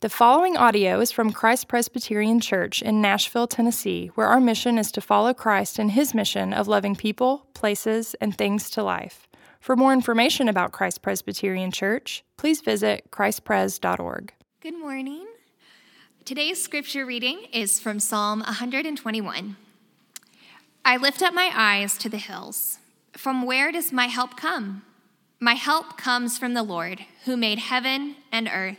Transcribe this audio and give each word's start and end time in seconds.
The 0.00 0.08
following 0.08 0.56
audio 0.56 1.00
is 1.00 1.10
from 1.10 1.32
Christ 1.32 1.66
Presbyterian 1.66 2.38
Church 2.38 2.82
in 2.82 3.00
Nashville, 3.00 3.48
Tennessee, 3.48 4.12
where 4.14 4.28
our 4.28 4.38
mission 4.38 4.78
is 4.78 4.92
to 4.92 5.00
follow 5.00 5.34
Christ 5.34 5.76
in 5.80 5.88
his 5.88 6.14
mission 6.14 6.52
of 6.52 6.68
loving 6.68 6.94
people, 6.94 7.48
places, 7.52 8.14
and 8.20 8.32
things 8.32 8.70
to 8.70 8.84
life. 8.84 9.26
For 9.58 9.74
more 9.74 9.92
information 9.92 10.48
about 10.48 10.70
Christ 10.70 11.02
Presbyterian 11.02 11.72
Church, 11.72 12.22
please 12.36 12.60
visit 12.60 13.10
christpres.org. 13.10 14.32
Good 14.60 14.78
morning. 14.78 15.26
Today's 16.24 16.62
scripture 16.62 17.04
reading 17.04 17.46
is 17.52 17.80
from 17.80 17.98
Psalm 17.98 18.38
121. 18.42 19.56
I 20.84 20.96
lift 20.96 21.22
up 21.22 21.34
my 21.34 21.50
eyes 21.52 21.98
to 21.98 22.08
the 22.08 22.18
hills. 22.18 22.78
From 23.14 23.42
where 23.42 23.72
does 23.72 23.92
my 23.92 24.06
help 24.06 24.36
come? 24.36 24.84
My 25.40 25.54
help 25.54 25.98
comes 25.98 26.38
from 26.38 26.54
the 26.54 26.62
Lord, 26.62 27.04
who 27.24 27.36
made 27.36 27.58
heaven 27.58 28.14
and 28.30 28.46
earth. 28.46 28.78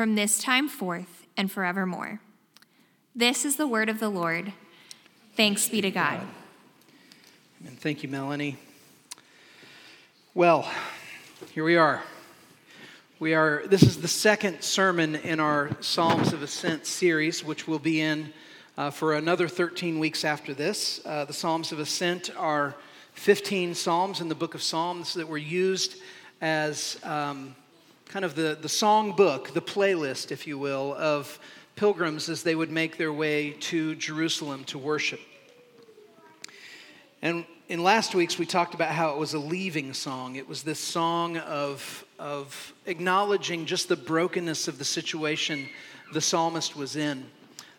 from 0.00 0.14
this 0.14 0.42
time 0.42 0.66
forth 0.66 1.26
and 1.36 1.52
forevermore. 1.52 2.22
This 3.14 3.44
is 3.44 3.56
the 3.56 3.66
word 3.66 3.90
of 3.90 4.00
the 4.00 4.08
Lord. 4.08 4.54
Thanks 5.36 5.68
be 5.68 5.82
to 5.82 5.90
God. 5.90 6.22
And 7.66 7.78
thank 7.78 8.02
you, 8.02 8.08
Melanie. 8.08 8.56
Well, 10.32 10.66
here 11.52 11.64
we 11.64 11.76
are. 11.76 12.02
We 13.18 13.34
are 13.34 13.62
this 13.66 13.82
is 13.82 14.00
the 14.00 14.08
second 14.08 14.62
sermon 14.62 15.16
in 15.16 15.38
our 15.38 15.68
Psalms 15.80 16.32
of 16.32 16.42
Ascent 16.42 16.86
series, 16.86 17.44
which 17.44 17.68
will 17.68 17.78
be 17.78 18.00
in 18.00 18.32
uh, 18.78 18.88
for 18.88 19.12
another 19.16 19.48
13 19.48 19.98
weeks 19.98 20.24
after 20.24 20.54
this. 20.54 21.02
Uh, 21.04 21.26
the 21.26 21.34
Psalms 21.34 21.72
of 21.72 21.78
Ascent 21.78 22.30
are 22.38 22.74
15 23.12 23.74
Psalms 23.74 24.22
in 24.22 24.30
the 24.30 24.34
book 24.34 24.54
of 24.54 24.62
Psalms 24.62 25.12
that 25.12 25.28
were 25.28 25.36
used 25.36 25.96
as 26.40 26.98
um, 27.04 27.54
kind 28.10 28.24
of 28.24 28.34
the, 28.34 28.58
the 28.60 28.68
song 28.68 29.12
book, 29.12 29.54
the 29.54 29.62
playlist, 29.62 30.32
if 30.32 30.44
you 30.44 30.58
will, 30.58 30.96
of 30.98 31.38
pilgrims 31.76 32.28
as 32.28 32.42
they 32.42 32.56
would 32.56 32.68
make 32.68 32.96
their 32.96 33.12
way 33.12 33.52
to 33.60 33.94
Jerusalem 33.94 34.64
to 34.64 34.78
worship. 34.78 35.20
And 37.22 37.44
in 37.68 37.84
last 37.84 38.16
week's, 38.16 38.36
we 38.36 38.46
talked 38.46 38.74
about 38.74 38.88
how 38.88 39.10
it 39.10 39.16
was 39.16 39.34
a 39.34 39.38
leaving 39.38 39.94
song. 39.94 40.34
It 40.34 40.48
was 40.48 40.64
this 40.64 40.80
song 40.80 41.36
of, 41.38 42.04
of 42.18 42.74
acknowledging 42.84 43.64
just 43.64 43.88
the 43.88 43.94
brokenness 43.94 44.66
of 44.66 44.78
the 44.78 44.84
situation 44.84 45.68
the 46.12 46.20
psalmist 46.20 46.74
was 46.74 46.96
in, 46.96 47.24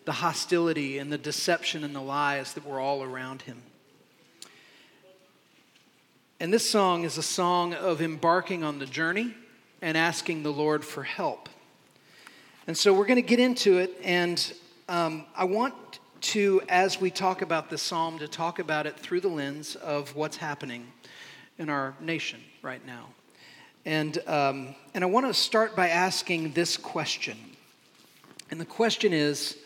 the 0.05 0.13
hostility 0.13 0.99
and 0.99 1.11
the 1.11 1.17
deception 1.17 1.83
and 1.83 1.93
the 1.93 1.99
lies 1.99 2.53
that 2.53 2.65
were 2.65 2.79
all 2.79 3.03
around 3.03 3.41
him. 3.41 3.61
And 6.39 6.53
this 6.53 6.69
song 6.69 7.03
is 7.03 7.17
a 7.17 7.23
song 7.23 7.73
of 7.73 8.01
embarking 8.01 8.63
on 8.63 8.79
the 8.79 8.85
journey 8.85 9.35
and 9.81 9.97
asking 9.97 10.43
the 10.43 10.51
Lord 10.51 10.85
for 10.85 11.03
help. 11.03 11.49
And 12.67 12.77
so 12.77 12.93
we're 12.93 13.07
going 13.07 13.15
to 13.15 13.21
get 13.21 13.39
into 13.39 13.79
it, 13.79 13.97
and 14.03 14.53
um, 14.87 15.25
I 15.35 15.45
want 15.45 15.73
to, 16.21 16.61
as 16.69 17.01
we 17.01 17.09
talk 17.09 17.41
about 17.41 17.69
this 17.69 17.81
psalm, 17.81 18.19
to 18.19 18.27
talk 18.27 18.59
about 18.59 18.85
it 18.85 18.97
through 18.97 19.21
the 19.21 19.27
lens 19.27 19.75
of 19.75 20.15
what's 20.15 20.37
happening 20.37 20.85
in 21.57 21.69
our 21.69 21.95
nation 21.99 22.39
right 22.61 22.85
now. 22.85 23.07
And, 23.85 24.17
um, 24.27 24.75
and 24.93 25.03
I 25.03 25.07
want 25.07 25.25
to 25.25 25.33
start 25.33 25.75
by 25.75 25.89
asking 25.89 26.53
this 26.53 26.77
question. 26.77 27.37
And 28.51 28.61
the 28.61 28.65
question 28.65 29.13
is 29.13 29.57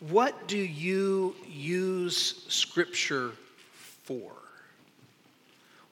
what 0.00 0.46
do 0.46 0.56
you 0.56 1.34
use 1.46 2.44
Scripture 2.48 3.32
for? 4.04 4.32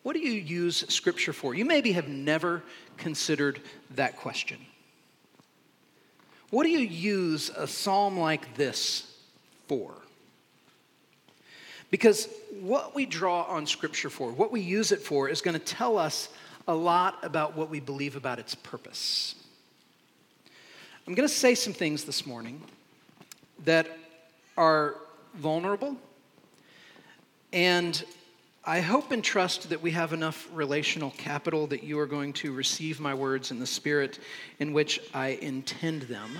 What 0.04 0.14
do 0.14 0.20
you 0.20 0.40
use 0.40 0.84
Scripture 0.88 1.32
for? 1.32 1.54
You 1.54 1.64
maybe 1.64 1.92
have 1.92 2.06
never 2.06 2.62
considered 2.96 3.60
that 3.94 4.16
question. 4.16 4.58
What 6.50 6.64
do 6.64 6.70
you 6.70 6.78
use 6.78 7.50
a 7.50 7.66
psalm 7.66 8.18
like 8.18 8.56
this 8.56 9.12
for? 9.68 9.92
Because 11.90 12.28
what 12.60 12.94
we 12.94 13.06
draw 13.06 13.42
on 13.42 13.66
Scripture 13.66 14.10
for, 14.10 14.30
what 14.32 14.52
we 14.52 14.60
use 14.60 14.92
it 14.92 15.00
for, 15.00 15.28
is 15.28 15.40
going 15.40 15.58
to 15.58 15.64
tell 15.64 15.98
us 15.98 16.28
a 16.68 16.74
lot 16.74 17.18
about 17.22 17.56
what 17.56 17.70
we 17.70 17.80
believe 17.80 18.16
about 18.16 18.38
its 18.38 18.54
purpose. 18.54 19.34
I'm 21.06 21.14
going 21.14 21.28
to 21.28 21.34
say 21.34 21.54
some 21.54 21.72
things 21.72 22.04
this 22.04 22.26
morning 22.26 22.60
that 23.64 23.86
are 24.56 24.96
vulnerable 25.34 25.96
and 27.52 28.04
I 28.68 28.80
hope 28.80 29.12
and 29.12 29.22
trust 29.22 29.70
that 29.70 29.80
we 29.80 29.92
have 29.92 30.12
enough 30.12 30.48
relational 30.52 31.12
capital 31.12 31.68
that 31.68 31.84
you 31.84 32.00
are 32.00 32.06
going 32.06 32.32
to 32.32 32.52
receive 32.52 32.98
my 32.98 33.14
words 33.14 33.52
in 33.52 33.60
the 33.60 33.66
spirit 33.66 34.18
in 34.58 34.72
which 34.72 35.00
I 35.14 35.38
intend 35.40 36.02
them. 36.02 36.36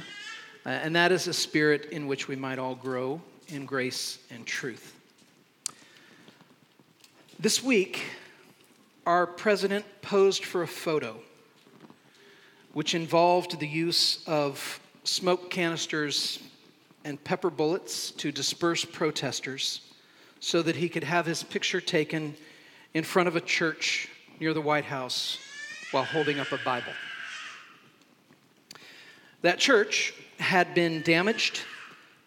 Uh, 0.64 0.70
and 0.70 0.96
that 0.96 1.12
is 1.12 1.28
a 1.28 1.32
spirit 1.32 1.90
in 1.92 2.08
which 2.08 2.26
we 2.26 2.34
might 2.34 2.58
all 2.58 2.74
grow 2.74 3.20
in 3.46 3.64
grace 3.64 4.18
and 4.32 4.44
truth. 4.44 4.96
This 7.38 7.62
week, 7.62 8.02
our 9.06 9.28
president 9.28 9.84
posed 10.02 10.44
for 10.44 10.62
a 10.64 10.68
photo 10.68 11.20
which 12.72 12.96
involved 12.96 13.60
the 13.60 13.68
use 13.68 14.24
of 14.26 14.80
smoke 15.04 15.48
canisters 15.48 16.40
and 17.04 17.22
pepper 17.22 17.50
bullets 17.50 18.10
to 18.10 18.32
disperse 18.32 18.84
protesters 18.84 19.85
so 20.46 20.62
that 20.62 20.76
he 20.76 20.88
could 20.88 21.02
have 21.02 21.26
his 21.26 21.42
picture 21.42 21.80
taken 21.80 22.32
in 22.94 23.02
front 23.02 23.26
of 23.26 23.34
a 23.34 23.40
church 23.40 24.08
near 24.38 24.54
the 24.54 24.60
White 24.60 24.84
House 24.84 25.38
while 25.90 26.04
holding 26.04 26.38
up 26.38 26.52
a 26.52 26.58
Bible. 26.58 26.92
That 29.42 29.58
church 29.58 30.14
had 30.38 30.72
been 30.72 31.02
damaged 31.02 31.62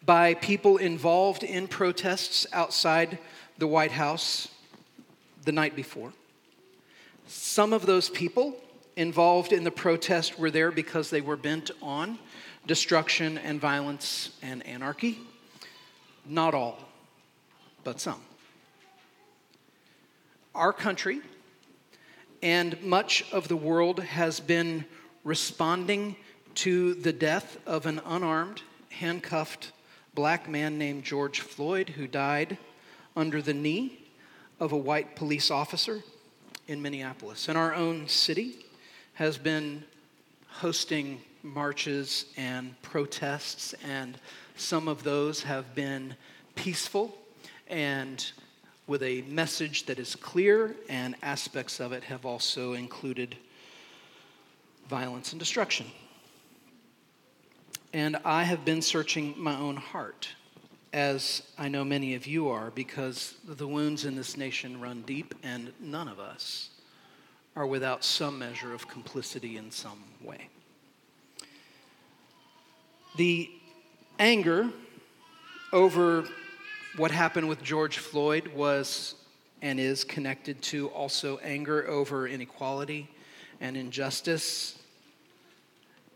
by 0.06 0.34
people 0.34 0.76
involved 0.76 1.46
in 1.46 1.70
protests 1.70 2.46
outside 2.52 3.20
the 3.58 3.68
White 3.68 3.94
House 3.94 4.50
the 5.46 5.54
night 5.54 5.74
before. 5.74 6.12
Some 7.26 7.72
of 7.72 7.86
those 7.86 8.10
people 8.10 8.54
involved 8.98 9.54
in 9.54 9.64
the 9.64 9.72
protest 9.72 10.38
were 10.38 10.52
there 10.52 10.72
because 10.72 11.10
they 11.10 11.22
were 11.22 11.38
bent 11.38 11.72
on 11.82 12.20
destruction 12.68 13.38
and 13.38 13.62
violence 13.62 14.32
and 14.42 14.62
anarchy. 14.68 15.20
Not 16.26 16.54
all 16.54 16.89
but 17.90 18.00
some. 18.00 18.22
Our 20.54 20.72
country 20.72 21.22
and 22.44 22.80
much 22.84 23.26
of 23.32 23.48
the 23.48 23.56
world 23.56 24.00
has 24.02 24.40
been 24.40 24.86
responding 25.24 26.16
to 26.54 26.94
the 26.94 27.12
death 27.12 27.58
of 27.66 27.88
an 27.88 28.00
unarmed, 28.06 28.62
handcuffed 28.92 29.72
black 30.14 30.48
man 30.48 30.78
named 30.78 31.04
George 31.04 31.40
Floyd, 31.40 31.90
who 31.90 32.06
died 32.06 32.60
under 33.16 33.42
the 33.42 33.56
knee 33.56 33.98
of 34.60 34.72
a 34.72 34.78
white 34.78 35.16
police 35.16 35.50
officer 35.50 36.04
in 36.68 36.84
Minneapolis. 36.84 37.50
And 37.50 37.58
our 37.58 37.74
own 37.74 38.08
city 38.08 38.68
has 39.16 39.40
been 39.40 39.84
hosting 40.48 41.22
marches 41.42 42.26
and 42.38 42.80
protests, 42.84 43.74
and 43.84 44.20
some 44.56 44.88
of 44.88 45.02
those 45.02 45.42
have 45.42 45.74
been 45.74 46.16
peaceful 46.54 47.18
and 47.70 48.32
with 48.88 49.04
a 49.04 49.22
message 49.24 49.86
that 49.86 50.00
is 50.00 50.16
clear, 50.16 50.76
and 50.90 51.16
aspects 51.22 51.80
of 51.80 51.92
it 51.92 52.04
have 52.04 52.26
also 52.26 52.74
included 52.74 53.36
violence 54.90 55.32
and 55.32 55.40
destruction. 55.40 55.86
And 57.94 58.18
I 58.26 58.44
have 58.44 58.66
been 58.66 58.82
searching 58.82 59.36
my 59.38 59.56
own 59.56 59.76
heart, 59.76 60.30
as 60.92 61.44
I 61.58 61.68
know 61.68 61.84
many 61.84 62.16
of 62.16 62.26
you 62.26 62.50
are, 62.50 62.72
because 62.72 63.36
the 63.48 63.68
wounds 63.68 64.06
in 64.06 64.16
this 64.16 64.38
nation 64.38 64.82
run 64.82 65.04
deep, 65.04 65.36
and 65.44 65.72
none 65.80 66.08
of 66.08 66.20
us 66.20 66.70
are 67.56 67.68
without 67.68 68.04
some 68.04 68.40
measure 68.40 68.74
of 68.74 68.88
complicity 68.88 69.58
in 69.58 69.70
some 69.70 70.04
way. 70.24 70.50
The 73.18 73.52
anger 74.18 74.70
over 75.72 76.28
what 77.00 77.12
happened 77.12 77.48
with 77.48 77.64
George 77.64 77.98
Floyd 78.00 78.50
was 78.50 79.16
and 79.62 79.80
is 79.80 80.04
connected 80.04 80.62
to 80.62 80.90
also 80.90 81.38
anger 81.38 81.88
over 81.88 82.28
inequality 82.28 83.10
and 83.62 83.78
injustice. 83.78 84.78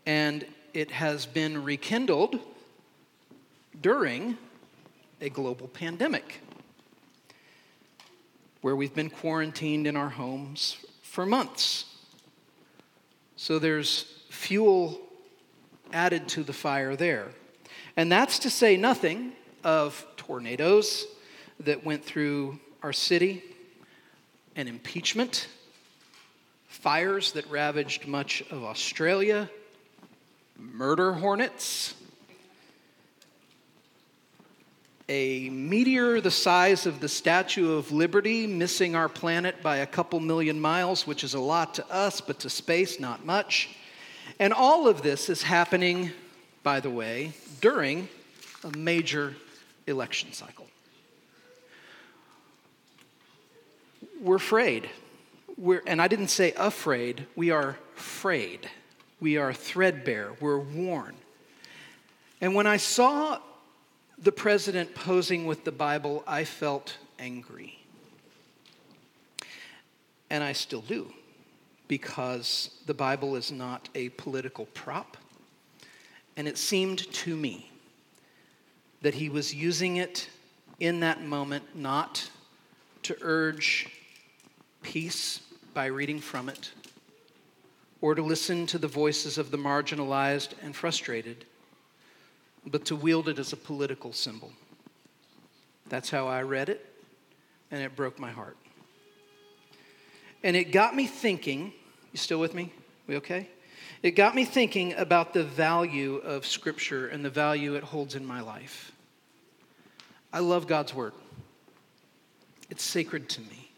And 0.04 0.44
it 0.74 0.90
has 0.90 1.24
been 1.24 1.64
rekindled 1.64 2.38
during 3.80 4.36
a 5.22 5.30
global 5.30 5.68
pandemic 5.68 6.42
where 8.60 8.76
we've 8.76 8.94
been 8.94 9.08
quarantined 9.08 9.86
in 9.86 9.96
our 9.96 10.10
homes 10.10 10.76
for 11.00 11.24
months. 11.24 11.86
So 13.36 13.58
there's 13.58 14.02
fuel 14.28 15.00
added 15.94 16.28
to 16.28 16.42
the 16.42 16.52
fire 16.52 16.94
there. 16.94 17.28
And 17.96 18.12
that's 18.12 18.38
to 18.40 18.50
say 18.50 18.76
nothing 18.76 19.32
of 19.62 20.04
tornadoes 20.26 21.06
that 21.60 21.84
went 21.84 22.04
through 22.04 22.58
our 22.82 22.92
city, 22.92 23.42
an 24.56 24.68
impeachment, 24.68 25.48
fires 26.66 27.32
that 27.32 27.48
ravaged 27.50 28.06
much 28.06 28.42
of 28.50 28.64
Australia, 28.64 29.50
murder 30.58 31.12
hornets, 31.12 31.94
a 35.08 35.50
meteor 35.50 36.20
the 36.22 36.30
size 36.30 36.86
of 36.86 37.00
the 37.00 37.08
Statue 37.08 37.72
of 37.72 37.92
Liberty 37.92 38.46
missing 38.46 38.96
our 38.96 39.10
planet 39.10 39.62
by 39.62 39.78
a 39.78 39.86
couple 39.86 40.18
million 40.20 40.58
miles, 40.58 41.06
which 41.06 41.22
is 41.22 41.34
a 41.34 41.40
lot 41.40 41.74
to 41.74 41.86
us, 41.90 42.22
but 42.22 42.40
to 42.40 42.48
space, 42.48 42.98
not 42.98 43.26
much. 43.26 43.68
And 44.38 44.54
all 44.54 44.88
of 44.88 45.02
this 45.02 45.28
is 45.28 45.42
happening, 45.42 46.10
by 46.62 46.80
the 46.80 46.88
way, 46.88 47.34
during 47.60 48.08
a 48.64 48.74
major 48.76 49.34
election 49.86 50.32
cycle. 50.32 50.66
We're 54.20 54.36
afraid. 54.36 54.88
We're, 55.56 55.82
and 55.86 56.00
I 56.00 56.08
didn't 56.08 56.28
say 56.28 56.52
afraid, 56.56 57.26
we 57.36 57.50
are 57.50 57.76
frayed. 57.94 58.68
We 59.20 59.36
are 59.36 59.52
threadbare. 59.52 60.32
We're 60.40 60.58
worn. 60.58 61.14
And 62.40 62.54
when 62.54 62.66
I 62.66 62.76
saw 62.76 63.38
the 64.18 64.32
president 64.32 64.94
posing 64.94 65.46
with 65.46 65.64
the 65.64 65.72
Bible, 65.72 66.24
I 66.26 66.44
felt 66.44 66.96
angry. 67.18 67.78
And 70.30 70.42
I 70.42 70.52
still 70.52 70.82
do, 70.82 71.12
because 71.86 72.70
the 72.86 72.94
Bible 72.94 73.36
is 73.36 73.52
not 73.52 73.88
a 73.94 74.08
political 74.10 74.66
prop. 74.66 75.16
And 76.36 76.48
it 76.48 76.58
seemed 76.58 77.12
to 77.12 77.36
me 77.36 77.70
that 79.04 79.14
he 79.14 79.28
was 79.28 79.54
using 79.54 79.98
it 79.98 80.28
in 80.80 81.00
that 81.00 81.22
moment 81.22 81.62
not 81.76 82.30
to 83.02 83.16
urge 83.20 83.86
peace 84.82 85.40
by 85.74 85.86
reading 85.86 86.20
from 86.20 86.48
it, 86.48 86.72
or 88.00 88.14
to 88.14 88.22
listen 88.22 88.66
to 88.66 88.78
the 88.78 88.88
voices 88.88 89.38
of 89.38 89.50
the 89.50 89.58
marginalized 89.58 90.54
and 90.62 90.74
frustrated 90.74 91.44
but 92.66 92.86
to 92.86 92.96
wield 92.96 93.28
it 93.28 93.38
as 93.38 93.52
a 93.52 93.56
political 93.56 94.12
symbol. 94.12 94.50
That's 95.90 96.08
how 96.08 96.26
I 96.26 96.40
read 96.40 96.70
it, 96.70 96.84
and 97.70 97.82
it 97.82 97.94
broke 97.94 98.18
my 98.18 98.30
heart. 98.30 98.56
And 100.42 100.56
it 100.56 100.72
got 100.72 100.96
me 100.96 101.06
thinking, 101.06 101.74
you 102.10 102.18
still 102.18 102.40
with 102.40 102.54
me? 102.54 102.72
We 103.06 103.16
okay? 103.16 103.50
It 104.02 104.12
got 104.12 104.34
me 104.34 104.44
thinking 104.44 104.94
about 104.94 105.32
the 105.32 105.44
value 105.44 106.16
of 106.16 106.46
Scripture 106.46 107.08
and 107.08 107.24
the 107.24 107.30
value 107.30 107.74
it 107.74 107.84
holds 107.84 108.14
in 108.14 108.24
my 108.24 108.40
life. 108.40 108.92
I 110.34 110.40
love 110.40 110.66
God's 110.66 110.92
Word, 110.92 111.12
it's 112.68 112.82
sacred 112.82 113.28
to 113.30 113.40
me. 113.42 113.70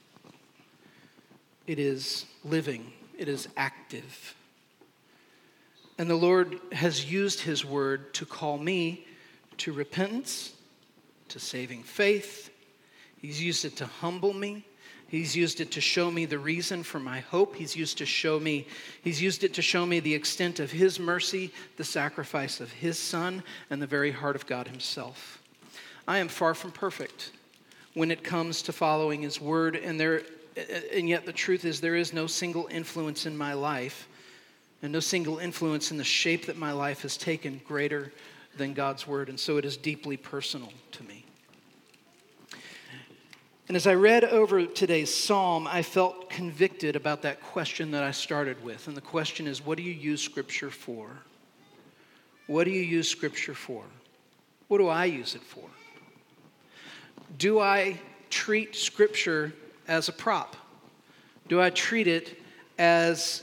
It 1.66 1.78
is 1.78 2.24
living, 2.44 2.94
it 3.18 3.28
is 3.28 3.46
active. 3.58 4.34
And 5.98 6.08
the 6.08 6.16
Lord 6.16 6.58
has 6.72 7.10
used 7.10 7.40
His 7.40 7.62
word 7.62 8.14
to 8.14 8.24
call 8.24 8.56
me 8.56 9.06
to 9.58 9.74
repentance, 9.74 10.54
to 11.28 11.38
saving 11.38 11.82
faith. 11.82 12.48
He's 13.20 13.42
used 13.42 13.66
it 13.66 13.76
to 13.76 13.86
humble 13.86 14.32
me. 14.32 14.64
He's 15.08 15.36
used 15.36 15.60
it 15.60 15.72
to 15.72 15.82
show 15.82 16.10
me 16.10 16.24
the 16.24 16.38
reason 16.38 16.82
for 16.82 16.98
my 16.98 17.20
hope. 17.20 17.54
He's 17.54 17.76
used 17.76 17.98
to 17.98 18.06
show 18.06 18.40
me 18.40 18.66
he's 19.02 19.20
used 19.20 19.44
it 19.44 19.52
to 19.54 19.62
show 19.62 19.84
me 19.84 20.00
the 20.00 20.14
extent 20.14 20.58
of 20.58 20.70
his 20.70 20.98
mercy, 20.98 21.52
the 21.76 21.84
sacrifice 21.84 22.60
of 22.60 22.72
his 22.72 22.98
son, 22.98 23.42
and 23.68 23.82
the 23.82 23.86
very 23.86 24.10
heart 24.10 24.36
of 24.36 24.46
God 24.46 24.68
himself. 24.68 25.42
I 26.06 26.18
am 26.18 26.28
far 26.28 26.54
from 26.54 26.72
perfect 26.72 27.32
when 27.94 28.10
it 28.10 28.22
comes 28.22 28.62
to 28.62 28.72
following 28.72 29.22
his 29.22 29.40
word 29.40 29.76
and 29.76 29.98
there 29.98 30.22
and 30.92 31.08
yet 31.08 31.26
the 31.26 31.32
truth 31.32 31.64
is 31.64 31.80
there 31.80 31.96
is 31.96 32.12
no 32.12 32.26
single 32.26 32.66
influence 32.70 33.26
in 33.26 33.36
my 33.36 33.52
life 33.52 34.08
and 34.82 34.92
no 34.92 35.00
single 35.00 35.38
influence 35.38 35.90
in 35.90 35.96
the 35.96 36.04
shape 36.04 36.46
that 36.46 36.56
my 36.56 36.72
life 36.72 37.02
has 37.02 37.16
taken 37.16 37.60
greater 37.66 38.12
than 38.56 38.72
God's 38.72 39.06
word. 39.06 39.28
And 39.28 39.38
so 39.38 39.56
it 39.56 39.64
is 39.64 39.76
deeply 39.76 40.16
personal 40.16 40.72
to 40.92 41.04
me. 41.04 41.24
And 43.68 43.76
as 43.76 43.86
I 43.86 43.94
read 43.94 44.22
over 44.24 44.64
today's 44.64 45.12
psalm, 45.12 45.66
I 45.66 45.82
felt 45.82 46.30
convicted 46.30 46.94
about 46.94 47.22
that 47.22 47.42
question 47.42 47.90
that 47.90 48.04
I 48.04 48.12
started 48.12 48.62
with. 48.62 48.86
And 48.86 48.96
the 48.96 49.00
question 49.00 49.46
is 49.46 49.64
what 49.64 49.76
do 49.76 49.82
you 49.82 49.92
use 49.92 50.22
scripture 50.22 50.70
for? 50.70 51.10
What 52.46 52.64
do 52.64 52.70
you 52.70 52.82
use 52.82 53.08
scripture 53.08 53.54
for? 53.54 53.82
What 54.68 54.78
do 54.78 54.88
I 54.88 55.06
use 55.06 55.34
it 55.34 55.42
for? 55.42 55.68
Do 57.36 57.60
I 57.60 58.00
treat 58.30 58.76
scripture 58.76 59.52
as 59.88 60.08
a 60.08 60.12
prop? 60.12 60.56
Do 61.48 61.60
I 61.60 61.70
treat 61.70 62.06
it 62.06 62.38
as 62.78 63.42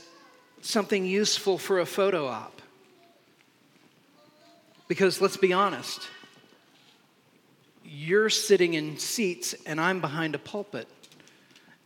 something 0.64 1.04
useful 1.04 1.58
for 1.58 1.80
a 1.80 1.86
photo 1.86 2.26
op. 2.26 2.62
Because 4.88 5.20
let's 5.20 5.36
be 5.36 5.52
honest, 5.52 6.08
you're 7.84 8.30
sitting 8.30 8.74
in 8.74 8.98
seats 8.98 9.54
and 9.66 9.80
I'm 9.80 10.00
behind 10.00 10.34
a 10.34 10.38
pulpit, 10.38 10.88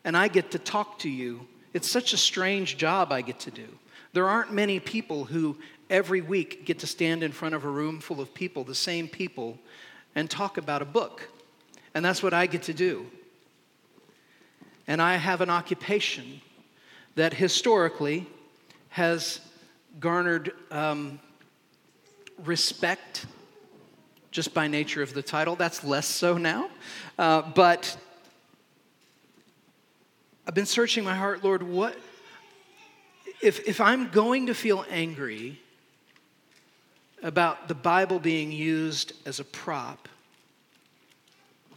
and 0.04 0.16
I 0.16 0.28
get 0.28 0.52
to 0.52 0.58
talk 0.58 1.00
to 1.00 1.08
you. 1.08 1.46
It's 1.74 1.90
such 1.90 2.12
a 2.12 2.16
strange 2.16 2.76
job 2.76 3.12
I 3.12 3.20
get 3.22 3.40
to 3.40 3.50
do. 3.50 3.66
There 4.12 4.28
aren't 4.28 4.52
many 4.52 4.80
people 4.80 5.24
who 5.24 5.58
every 5.90 6.20
week 6.20 6.64
get 6.64 6.80
to 6.80 6.86
stand 6.86 7.22
in 7.22 7.32
front 7.32 7.54
of 7.54 7.64
a 7.64 7.68
room 7.68 8.00
full 8.00 8.20
of 8.20 8.32
people, 8.32 8.64
the 8.64 8.74
same 8.74 9.08
people, 9.08 9.58
and 10.14 10.30
talk 10.30 10.56
about 10.56 10.82
a 10.82 10.86
book. 10.86 11.28
And 11.98 12.04
that's 12.04 12.22
what 12.22 12.32
I 12.32 12.46
get 12.46 12.62
to 12.62 12.72
do. 12.72 13.06
And 14.86 15.02
I 15.02 15.16
have 15.16 15.40
an 15.40 15.50
occupation 15.50 16.40
that 17.16 17.34
historically 17.34 18.24
has 18.90 19.40
garnered 19.98 20.52
um, 20.70 21.18
respect 22.44 23.26
just 24.30 24.54
by 24.54 24.68
nature 24.68 25.02
of 25.02 25.12
the 25.12 25.22
title. 25.22 25.56
That's 25.56 25.82
less 25.82 26.06
so 26.06 26.38
now. 26.38 26.70
Uh, 27.18 27.42
but 27.42 27.96
I've 30.46 30.54
been 30.54 30.66
searching 30.66 31.02
my 31.02 31.16
heart, 31.16 31.42
Lord, 31.42 31.64
what 31.64 31.98
if, 33.42 33.66
if 33.66 33.80
I'm 33.80 34.08
going 34.10 34.46
to 34.46 34.54
feel 34.54 34.86
angry 34.88 35.58
about 37.24 37.66
the 37.66 37.74
Bible 37.74 38.20
being 38.20 38.52
used 38.52 39.14
as 39.26 39.40
a 39.40 39.44
prop, 39.44 40.08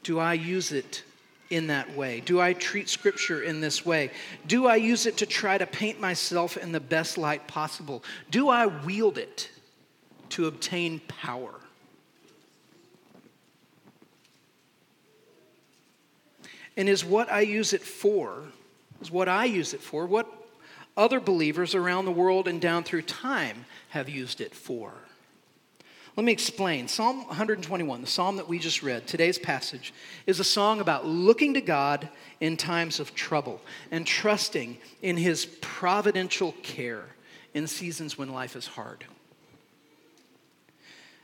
do 0.03 0.20
I 0.20 0.34
use 0.34 0.72
it 0.72 1.03
in 1.50 1.67
that 1.67 1.96
way? 1.96 2.22
Do 2.22 2.39
I 2.39 2.53
treat 2.53 2.89
Scripture 2.89 3.43
in 3.43 3.62
this 3.62 3.86
way? 3.86 4.10
Do 4.48 4.67
I 4.67 4.77
use 4.77 5.05
it 5.05 5.17
to 5.17 5.25
try 5.25 5.58
to 5.58 5.67
paint 5.67 6.00
myself 6.00 6.58
in 6.58 6.72
the 6.72 6.79
best 6.79 7.17
light 7.17 7.48
possible? 7.48 8.03
Do 8.31 8.50
I 8.50 8.65
wield 8.65 9.17
it 9.17 9.50
to 10.29 10.48
obtain 10.48 11.01
power? 11.08 11.53
And 16.77 16.88
is 16.88 17.03
what 17.03 17.29
I 17.31 17.41
use 17.41 17.74
it 17.74 17.81
for, 17.81 18.43
is 19.01 19.12
what 19.12 19.27
I 19.27 19.46
use 19.46 19.74
it 19.74 19.81
for, 19.81 20.05
what 20.05 20.27
other 20.96 21.20
believers 21.20 21.75
around 21.75 22.05
the 22.05 22.12
world 22.12 22.48
and 22.48 22.62
down 22.62 22.84
through 22.84 23.03
time 23.03 23.65
have 23.89 24.08
used 24.08 24.39
it 24.39 24.55
for? 24.55 24.93
Let 26.18 26.25
me 26.25 26.34
explain. 26.34 26.89
Psalm 26.89 27.25
121, 27.27 28.01
the 28.01 28.08
psalm 28.08 28.36
that 28.36 28.50
we 28.50 28.60
just 28.60 28.84
read, 28.84 29.08
today's 29.08 29.39
passage, 29.39 29.94
is 30.27 30.41
a 30.41 30.44
song 30.44 30.82
about 30.82 31.06
looking 31.06 31.53
to 31.53 31.62
God 31.62 32.10
in 32.41 32.58
times 32.58 33.00
of 33.00 33.15
trouble 33.15 33.62
and 33.91 34.06
trusting 34.06 34.77
in 35.01 35.15
his 35.15 35.46
providential 35.62 36.53
care 36.63 37.06
in 37.53 37.65
seasons 37.65 38.18
when 38.18 38.34
life 38.34 38.58
is 38.58 38.68
hard. 38.68 39.06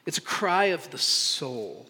It's 0.05 0.17
a 0.17 0.21
cry 0.21 0.65
of 0.65 0.89
the 0.89 0.97
soul. 0.97 1.85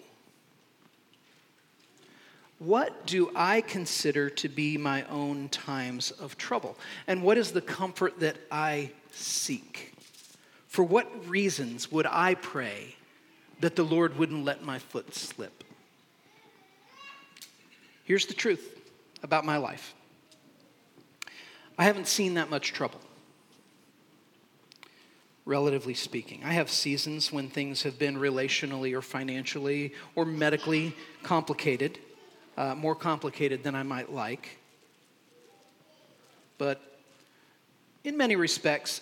What 2.57 3.05
do 3.05 3.31
I 3.35 3.61
consider 3.61 4.31
to 4.31 4.49
be 4.49 4.75
my 4.75 5.03
own 5.03 5.49
times 5.49 6.09
of 6.09 6.35
trouble? 6.35 6.75
And 7.05 7.21
what 7.21 7.37
is 7.37 7.51
the 7.51 7.61
comfort 7.61 8.19
that 8.21 8.37
I 8.51 8.89
seek? 9.11 9.93
For 10.67 10.83
what 10.83 11.27
reasons 11.27 11.91
would 11.91 12.05
I 12.05 12.35
pray 12.35 12.95
that 13.61 13.75
the 13.75 13.83
Lord 13.83 14.17
wouldn't 14.17 14.45
let 14.45 14.63
my 14.63 14.79
foot 14.79 15.15
slip? 15.15 15.63
Here's 18.03 18.25
the 18.25 18.33
truth 18.33 18.79
about 19.23 19.45
my 19.45 19.57
life 19.57 19.93
I 21.77 21.83
haven't 21.83 22.07
seen 22.07 22.35
that 22.35 22.49
much 22.49 22.73
trouble. 22.73 23.01
relatively 25.45 25.93
speaking. 25.93 26.43
I 26.43 26.51
have 26.51 26.69
seasons 26.69 27.31
when 27.31 27.47
things 27.49 27.83
have 27.83 27.97
been 27.97 28.17
relationally 28.17 28.93
or 28.93 29.01
financially 29.01 29.93
or 30.13 30.25
medically 30.25 30.93
complicated, 31.23 31.99
uh, 32.57 32.75
more 32.75 32.95
complicated 32.95 33.63
than 33.63 33.73
I 33.73 33.83
might 33.83 34.11
like. 34.11 34.59
But 36.57 36.81
in 38.03 38.17
many 38.17 38.35
respects, 38.35 38.99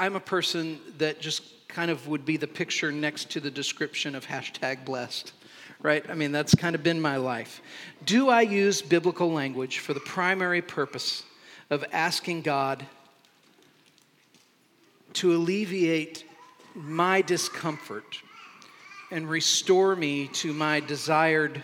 I'm 0.00 0.16
a 0.16 0.20
person 0.20 0.80
that 0.96 1.20
just 1.20 1.42
kind 1.68 1.90
of 1.90 2.08
would 2.08 2.24
be 2.24 2.38
the 2.38 2.46
picture 2.46 2.90
next 2.90 3.28
to 3.32 3.40
the 3.40 3.50
description 3.50 4.14
of 4.14 4.26
hashtag 4.26 4.86
blessed, 4.86 5.34
right? 5.82 6.02
I 6.08 6.14
mean, 6.14 6.32
that's 6.32 6.54
kind 6.54 6.74
of 6.74 6.82
been 6.82 7.02
my 7.02 7.18
life. 7.18 7.60
Do 8.06 8.30
I 8.30 8.40
use 8.40 8.80
biblical 8.80 9.30
language 9.30 9.80
for 9.80 9.92
the 9.92 10.00
primary 10.00 10.62
purpose 10.62 11.22
of 11.68 11.84
asking 11.92 12.40
God 12.40 12.86
to 15.12 15.34
alleviate 15.34 16.24
my 16.74 17.20
discomfort 17.20 18.22
and 19.10 19.28
restore 19.28 19.94
me 19.94 20.28
to 20.28 20.54
my 20.54 20.80
desired 20.80 21.62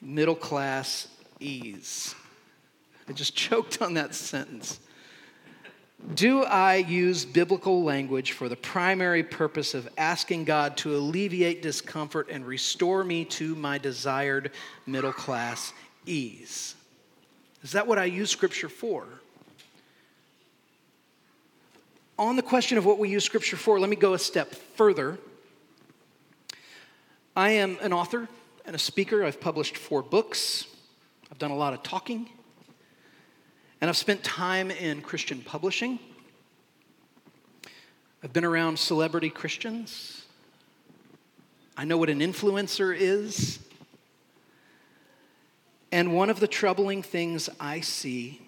middle 0.00 0.34
class 0.34 1.06
ease? 1.38 2.16
I 3.08 3.12
just 3.12 3.36
choked 3.36 3.80
on 3.80 3.94
that 3.94 4.16
sentence. 4.16 4.80
Do 6.14 6.42
I 6.42 6.76
use 6.76 7.24
biblical 7.24 7.84
language 7.84 8.32
for 8.32 8.48
the 8.48 8.56
primary 8.56 9.22
purpose 9.22 9.72
of 9.72 9.88
asking 9.96 10.44
God 10.44 10.76
to 10.78 10.96
alleviate 10.96 11.62
discomfort 11.62 12.28
and 12.28 12.44
restore 12.44 13.04
me 13.04 13.24
to 13.26 13.54
my 13.54 13.78
desired 13.78 14.50
middle 14.84 15.12
class 15.12 15.72
ease? 16.04 16.74
Is 17.62 17.72
that 17.72 17.86
what 17.86 17.98
I 17.98 18.06
use 18.06 18.30
Scripture 18.30 18.68
for? 18.68 19.06
On 22.18 22.34
the 22.34 22.42
question 22.42 22.78
of 22.78 22.84
what 22.84 22.98
we 22.98 23.08
use 23.08 23.24
Scripture 23.24 23.56
for, 23.56 23.78
let 23.78 23.88
me 23.88 23.96
go 23.96 24.14
a 24.14 24.18
step 24.18 24.52
further. 24.74 25.18
I 27.36 27.50
am 27.50 27.78
an 27.80 27.92
author 27.92 28.28
and 28.66 28.74
a 28.74 28.78
speaker. 28.78 29.24
I've 29.24 29.40
published 29.40 29.78
four 29.78 30.02
books, 30.02 30.66
I've 31.30 31.38
done 31.38 31.52
a 31.52 31.56
lot 31.56 31.74
of 31.74 31.84
talking. 31.84 32.28
And 33.82 33.88
I've 33.88 33.96
spent 33.96 34.22
time 34.22 34.70
in 34.70 35.02
Christian 35.02 35.40
publishing. 35.40 35.98
I've 38.22 38.32
been 38.32 38.44
around 38.44 38.78
celebrity 38.78 39.28
Christians. 39.28 40.22
I 41.76 41.84
know 41.84 41.98
what 41.98 42.08
an 42.08 42.20
influencer 42.20 42.96
is. 42.96 43.58
And 45.90 46.14
one 46.14 46.30
of 46.30 46.38
the 46.38 46.46
troubling 46.46 47.02
things 47.02 47.50
I 47.58 47.80
see 47.80 48.40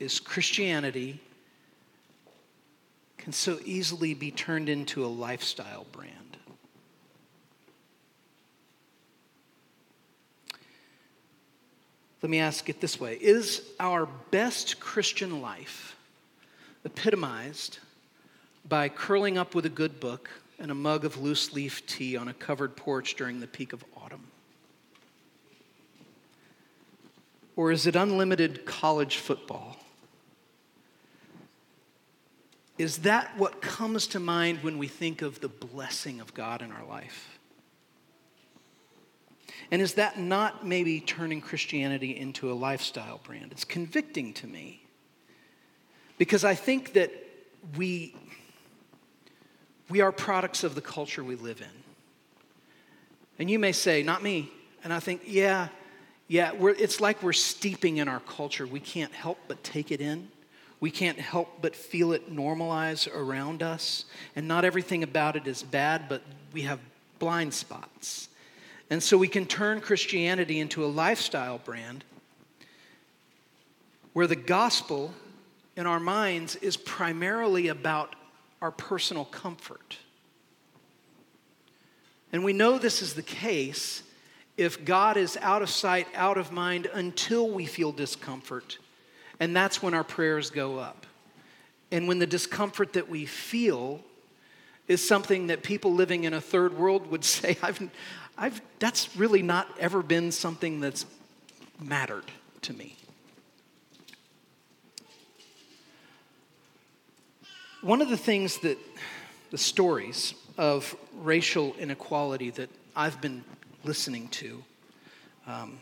is 0.00 0.18
Christianity 0.18 1.20
can 3.18 3.34
so 3.34 3.58
easily 3.66 4.14
be 4.14 4.30
turned 4.30 4.70
into 4.70 5.04
a 5.04 5.08
lifestyle 5.08 5.84
brand. 5.92 6.23
Let 12.24 12.30
me 12.30 12.38
ask 12.38 12.70
it 12.70 12.80
this 12.80 12.98
way 12.98 13.18
Is 13.20 13.60
our 13.78 14.06
best 14.30 14.80
Christian 14.80 15.42
life 15.42 15.94
epitomized 16.82 17.80
by 18.66 18.88
curling 18.88 19.36
up 19.36 19.54
with 19.54 19.66
a 19.66 19.68
good 19.68 20.00
book 20.00 20.30
and 20.58 20.70
a 20.70 20.74
mug 20.74 21.04
of 21.04 21.18
loose 21.18 21.52
leaf 21.52 21.86
tea 21.86 22.16
on 22.16 22.28
a 22.28 22.32
covered 22.32 22.76
porch 22.76 23.16
during 23.16 23.40
the 23.40 23.46
peak 23.46 23.74
of 23.74 23.84
autumn? 23.94 24.28
Or 27.56 27.70
is 27.70 27.86
it 27.86 27.94
unlimited 27.94 28.64
college 28.64 29.18
football? 29.18 29.76
Is 32.78 33.00
that 33.00 33.36
what 33.36 33.60
comes 33.60 34.06
to 34.06 34.18
mind 34.18 34.62
when 34.62 34.78
we 34.78 34.88
think 34.88 35.20
of 35.20 35.40
the 35.40 35.48
blessing 35.48 36.22
of 36.22 36.32
God 36.32 36.62
in 36.62 36.72
our 36.72 36.86
life? 36.86 37.38
And 39.74 39.82
is 39.82 39.94
that 39.94 40.20
not 40.20 40.64
maybe 40.64 41.00
turning 41.00 41.40
Christianity 41.40 42.16
into 42.16 42.52
a 42.52 42.54
lifestyle 42.54 43.20
brand? 43.24 43.50
It's 43.50 43.64
convicting 43.64 44.32
to 44.34 44.46
me 44.46 44.84
because 46.16 46.44
I 46.44 46.54
think 46.54 46.92
that 46.92 47.10
we, 47.76 48.14
we 49.90 50.00
are 50.00 50.12
products 50.12 50.62
of 50.62 50.76
the 50.76 50.80
culture 50.80 51.24
we 51.24 51.34
live 51.34 51.60
in. 51.60 51.82
And 53.40 53.50
you 53.50 53.58
may 53.58 53.72
say, 53.72 54.04
not 54.04 54.22
me. 54.22 54.48
And 54.84 54.92
I 54.92 55.00
think, 55.00 55.22
yeah, 55.26 55.66
yeah, 56.28 56.52
it's 56.54 57.00
like 57.00 57.20
we're 57.20 57.32
steeping 57.32 57.96
in 57.96 58.06
our 58.06 58.20
culture. 58.20 58.68
We 58.68 58.78
can't 58.78 59.12
help 59.12 59.40
but 59.48 59.64
take 59.64 59.90
it 59.90 60.00
in. 60.00 60.28
We 60.78 60.92
can't 60.92 61.18
help 61.18 61.48
but 61.60 61.74
feel 61.74 62.12
it 62.12 62.32
normalize 62.32 63.12
around 63.12 63.60
us. 63.60 64.04
And 64.36 64.46
not 64.46 64.64
everything 64.64 65.02
about 65.02 65.34
it 65.34 65.48
is 65.48 65.64
bad, 65.64 66.08
but 66.08 66.22
we 66.52 66.62
have 66.62 66.78
blind 67.18 67.52
spots. 67.52 68.28
And 68.90 69.02
so 69.02 69.16
we 69.16 69.28
can 69.28 69.46
turn 69.46 69.80
Christianity 69.80 70.60
into 70.60 70.84
a 70.84 70.86
lifestyle 70.86 71.58
brand 71.58 72.04
where 74.12 74.26
the 74.26 74.36
gospel 74.36 75.12
in 75.76 75.86
our 75.86 76.00
minds 76.00 76.56
is 76.56 76.76
primarily 76.76 77.68
about 77.68 78.14
our 78.62 78.70
personal 78.70 79.24
comfort. 79.24 79.98
And 82.32 82.44
we 82.44 82.52
know 82.52 82.78
this 82.78 83.02
is 83.02 83.14
the 83.14 83.22
case 83.22 84.02
if 84.56 84.84
God 84.84 85.16
is 85.16 85.36
out 85.40 85.62
of 85.62 85.70
sight, 85.70 86.06
out 86.14 86.38
of 86.38 86.52
mind 86.52 86.86
until 86.92 87.50
we 87.50 87.66
feel 87.66 87.92
discomfort. 87.92 88.78
And 89.40 89.54
that's 89.54 89.82
when 89.82 89.94
our 89.94 90.04
prayers 90.04 90.50
go 90.50 90.78
up. 90.78 91.06
And 91.90 92.06
when 92.06 92.18
the 92.18 92.26
discomfort 92.26 92.92
that 92.94 93.08
we 93.08 93.26
feel 93.26 94.00
is 94.86 95.06
something 95.06 95.48
that 95.48 95.62
people 95.62 95.92
living 95.94 96.24
in 96.24 96.34
a 96.34 96.40
third 96.40 96.76
world 96.76 97.10
would 97.10 97.24
say, 97.24 97.56
I've, 97.62 97.90
I've, 98.36 98.60
that's 98.78 99.16
really 99.16 99.42
not 99.42 99.68
ever 99.78 100.02
been 100.02 100.32
something 100.32 100.80
that's 100.80 101.06
mattered 101.80 102.24
to 102.62 102.72
me. 102.72 102.96
One 107.80 108.00
of 108.00 108.08
the 108.08 108.16
things 108.16 108.58
that 108.58 108.78
the 109.50 109.58
stories 109.58 110.34
of 110.56 110.96
racial 111.18 111.74
inequality 111.78 112.50
that 112.50 112.70
I've 112.96 113.20
been 113.20 113.44
listening 113.84 114.28
to 114.28 114.64
um, 115.46 115.78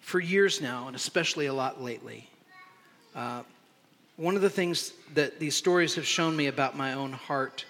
for 0.00 0.20
years 0.20 0.60
now, 0.60 0.86
and 0.86 0.94
especially 0.94 1.46
a 1.46 1.54
lot 1.54 1.82
lately, 1.82 2.28
uh, 3.14 3.42
one 4.16 4.36
of 4.36 4.42
the 4.42 4.50
things 4.50 4.92
that 5.14 5.40
these 5.40 5.56
stories 5.56 5.94
have 5.94 6.06
shown 6.06 6.36
me 6.36 6.46
about 6.46 6.76
my 6.76 6.92
own 6.92 7.12
heart 7.12 7.64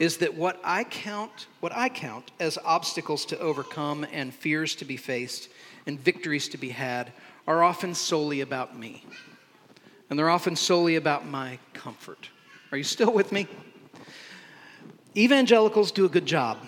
is 0.00 0.16
that 0.16 0.34
what 0.34 0.58
I 0.64 0.82
count, 0.82 1.46
what 1.60 1.76
I 1.76 1.90
count 1.90 2.32
as 2.40 2.58
obstacles 2.64 3.26
to 3.26 3.38
overcome 3.38 4.06
and 4.10 4.34
fears 4.34 4.74
to 4.76 4.86
be 4.86 4.96
faced 4.96 5.50
and 5.86 6.00
victories 6.00 6.48
to 6.48 6.58
be 6.58 6.70
had 6.70 7.12
are 7.46 7.62
often 7.62 7.94
solely 7.94 8.40
about 8.40 8.76
me. 8.76 9.04
And 10.08 10.18
they're 10.18 10.30
often 10.30 10.56
solely 10.56 10.96
about 10.96 11.26
my 11.26 11.58
comfort. 11.74 12.30
Are 12.72 12.78
you 12.78 12.84
still 12.84 13.12
with 13.12 13.30
me? 13.30 13.46
Evangelicals 15.16 15.92
do 15.92 16.06
a 16.06 16.08
good 16.08 16.26
job 16.26 16.58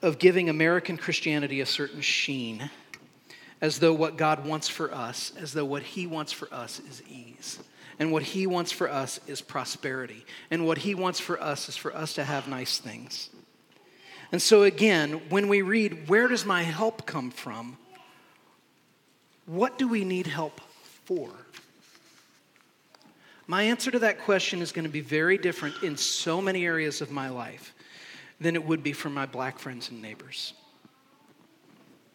of 0.00 0.18
giving 0.18 0.48
American 0.48 0.96
Christianity 0.96 1.60
a 1.60 1.66
certain 1.66 2.00
sheen, 2.00 2.70
as 3.60 3.80
though 3.80 3.92
what 3.92 4.16
God 4.16 4.46
wants 4.46 4.68
for 4.68 4.92
us, 4.94 5.32
as 5.38 5.52
though 5.52 5.64
what 5.64 5.82
He 5.82 6.06
wants 6.06 6.32
for 6.32 6.52
us 6.52 6.80
is 6.88 7.02
ease. 7.08 7.58
And 8.02 8.10
what 8.10 8.24
He 8.24 8.48
wants 8.48 8.72
for 8.72 8.90
us 8.90 9.20
is 9.28 9.40
prosperity. 9.40 10.26
And 10.50 10.66
what 10.66 10.78
He 10.78 10.92
wants 10.92 11.20
for 11.20 11.40
us 11.40 11.68
is 11.68 11.76
for 11.76 11.94
us 11.94 12.14
to 12.14 12.24
have 12.24 12.48
nice 12.48 12.78
things. 12.78 13.30
And 14.32 14.42
so, 14.42 14.64
again, 14.64 15.22
when 15.28 15.46
we 15.46 15.62
read, 15.62 16.08
Where 16.08 16.26
does 16.26 16.44
my 16.44 16.64
help 16.64 17.06
come 17.06 17.30
from? 17.30 17.76
What 19.46 19.78
do 19.78 19.86
we 19.86 20.04
need 20.04 20.26
help 20.26 20.60
for? 21.04 21.30
My 23.46 23.62
answer 23.62 23.92
to 23.92 24.00
that 24.00 24.22
question 24.22 24.62
is 24.62 24.72
going 24.72 24.84
to 24.84 24.90
be 24.90 25.00
very 25.00 25.38
different 25.38 25.84
in 25.84 25.96
so 25.96 26.42
many 26.42 26.66
areas 26.66 27.02
of 27.02 27.12
my 27.12 27.28
life 27.28 27.72
than 28.40 28.56
it 28.56 28.64
would 28.64 28.82
be 28.82 28.92
for 28.92 29.10
my 29.10 29.26
black 29.26 29.60
friends 29.60 29.90
and 29.90 30.02
neighbors, 30.02 30.54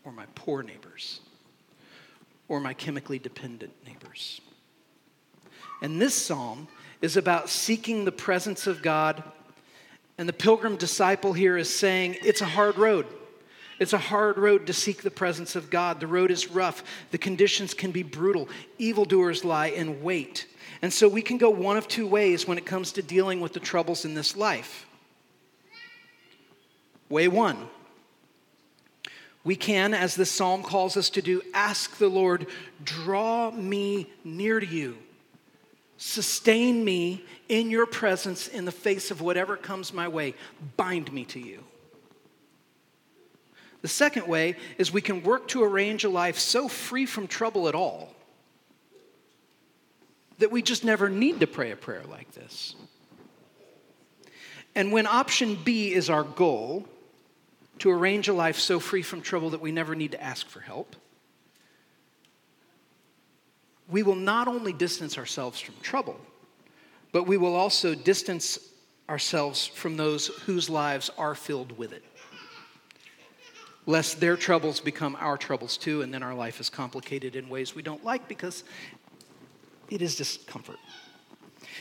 or 0.04 0.12
my 0.12 0.26
poor 0.36 0.64
neighbors, 0.64 1.22
or 2.50 2.60
my 2.60 2.74
chemically 2.74 3.20
dependent 3.20 3.72
neighbors. 3.86 4.42
And 5.82 6.02
this 6.02 6.16
psalm 6.16 6.68
is 7.02 7.18
about 7.18 7.50
seeking 7.50 8.06
the 8.06 8.12
presence 8.12 8.68
of 8.68 8.82
God. 8.82 9.24
And 10.18 10.28
the 10.28 10.34
pilgrim 10.34 10.76
disciple 10.76 11.34
here 11.34 11.58
is 11.58 11.74
saying 11.74 12.18
it's 12.24 12.42
a 12.42 12.46
hard 12.46 12.78
road. 12.78 13.06
It's 13.80 13.94
a 13.94 14.00
hard 14.00 14.38
road 14.38 14.66
to 14.68 14.74
seek 14.74 15.04
the 15.04 15.12
presence 15.12 15.56
of 15.56 15.70
God. 15.70 16.00
The 16.00 16.08
road 16.08 16.32
is 16.32 16.50
rough. 16.50 16.84
The 17.12 17.20
conditions 17.20 17.74
can 17.76 17.92
be 17.92 18.02
brutal. 18.02 18.50
Evildoers 18.80 19.46
lie 19.46 19.68
in 19.68 20.02
wait. 20.02 20.48
And 20.82 20.92
so 20.92 21.08
we 21.08 21.22
can 21.22 21.38
go 21.38 21.50
one 21.50 21.78
of 21.78 21.88
two 21.88 22.08
ways 22.08 22.48
when 22.48 22.58
it 22.58 22.66
comes 22.66 22.92
to 22.94 23.04
dealing 23.04 23.40
with 23.40 23.54
the 23.54 23.60
troubles 23.60 24.06
in 24.06 24.16
this 24.16 24.36
life. 24.36 24.88
Way 27.10 27.28
one, 27.28 27.70
we 29.44 29.56
can, 29.56 29.94
as 29.94 30.16
this 30.16 30.32
psalm 30.32 30.62
calls 30.62 30.98
us 30.98 31.10
to 31.12 31.22
do, 31.22 31.42
ask 31.54 31.98
the 31.98 32.10
Lord, 32.10 32.48
draw 32.84 33.50
me 33.52 34.10
near 34.26 34.60
to 34.60 34.66
you. 34.66 34.98
Sustain 35.98 36.86
me 36.86 37.24
in 37.50 37.70
your 37.72 37.86
presence 37.86 38.48
in 38.48 38.66
the 38.66 38.72
face 38.72 39.10
of 39.12 39.22
whatever 39.22 39.58
comes 39.58 39.94
my 39.94 40.08
way. 40.08 40.36
Bind 40.78 41.12
me 41.12 41.26
to 41.26 41.40
you. 41.40 41.64
The 43.82 43.88
second 43.88 44.28
way 44.28 44.56
is 44.78 44.92
we 44.92 45.02
can 45.02 45.24
work 45.24 45.48
to 45.50 45.64
arrange 45.64 46.04
a 46.04 46.10
life 46.10 46.40
so 46.40 46.68
free 46.68 47.06
from 47.06 47.28
trouble 47.28 47.68
at 47.68 47.76
all 47.76 48.14
that 50.40 50.52
we 50.52 50.62
just 50.62 50.84
never 50.84 51.10
need 51.10 51.40
to 51.40 51.48
pray 51.48 51.72
a 51.72 51.76
prayer 51.76 52.04
like 52.10 52.32
this. 52.34 52.76
And 54.76 54.92
when 54.92 55.08
option 55.08 55.58
B 55.64 55.94
is 55.94 56.10
our 56.10 56.24
goal, 56.24 56.88
to 57.80 57.90
arrange 57.92 58.28
a 58.28 58.34
life 58.34 58.58
so 58.60 58.80
free 58.80 59.02
from 59.02 59.22
trouble 59.22 59.52
that 59.52 59.62
we 59.62 59.72
never 59.72 59.96
need 59.96 60.12
to 60.12 60.24
ask 60.24 60.48
for 60.48 60.60
help, 60.60 60.96
we 63.90 64.04
will 64.04 64.16
not 64.16 64.48
only 64.48 64.74
distance 64.74 65.18
ourselves 65.18 65.60
from 65.60 65.76
trouble, 65.82 66.20
but 67.12 67.24
we 67.24 67.38
will 67.38 67.56
also 67.56 67.96
distance 67.96 68.60
ourselves 69.10 69.66
from 69.66 69.96
those 69.96 70.28
whose 70.28 70.70
lives 70.70 71.10
are 71.18 71.36
filled 71.36 71.78
with 71.78 71.94
it. 71.94 72.04
Lest 73.86 74.20
their 74.20 74.36
troubles 74.36 74.82
become 74.82 75.16
our 75.20 75.38
troubles 75.38 75.78
too, 75.78 76.02
and 76.02 76.14
then 76.14 76.22
our 76.22 76.34
life 76.34 76.60
is 76.60 76.70
complicated 76.70 77.38
in 77.38 77.48
ways 77.48 77.74
we 77.74 77.82
don't 77.82 78.04
like 78.04 78.28
because 78.28 78.66
it 79.90 80.02
is 80.02 80.18
discomfort. 80.18 80.78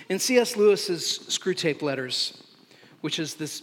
In 0.08 0.20
C.S. 0.20 0.56
Lewis's 0.56 1.18
Screwtape 1.28 1.82
Letters, 1.82 2.44
which 3.00 3.18
is 3.18 3.34
this 3.34 3.62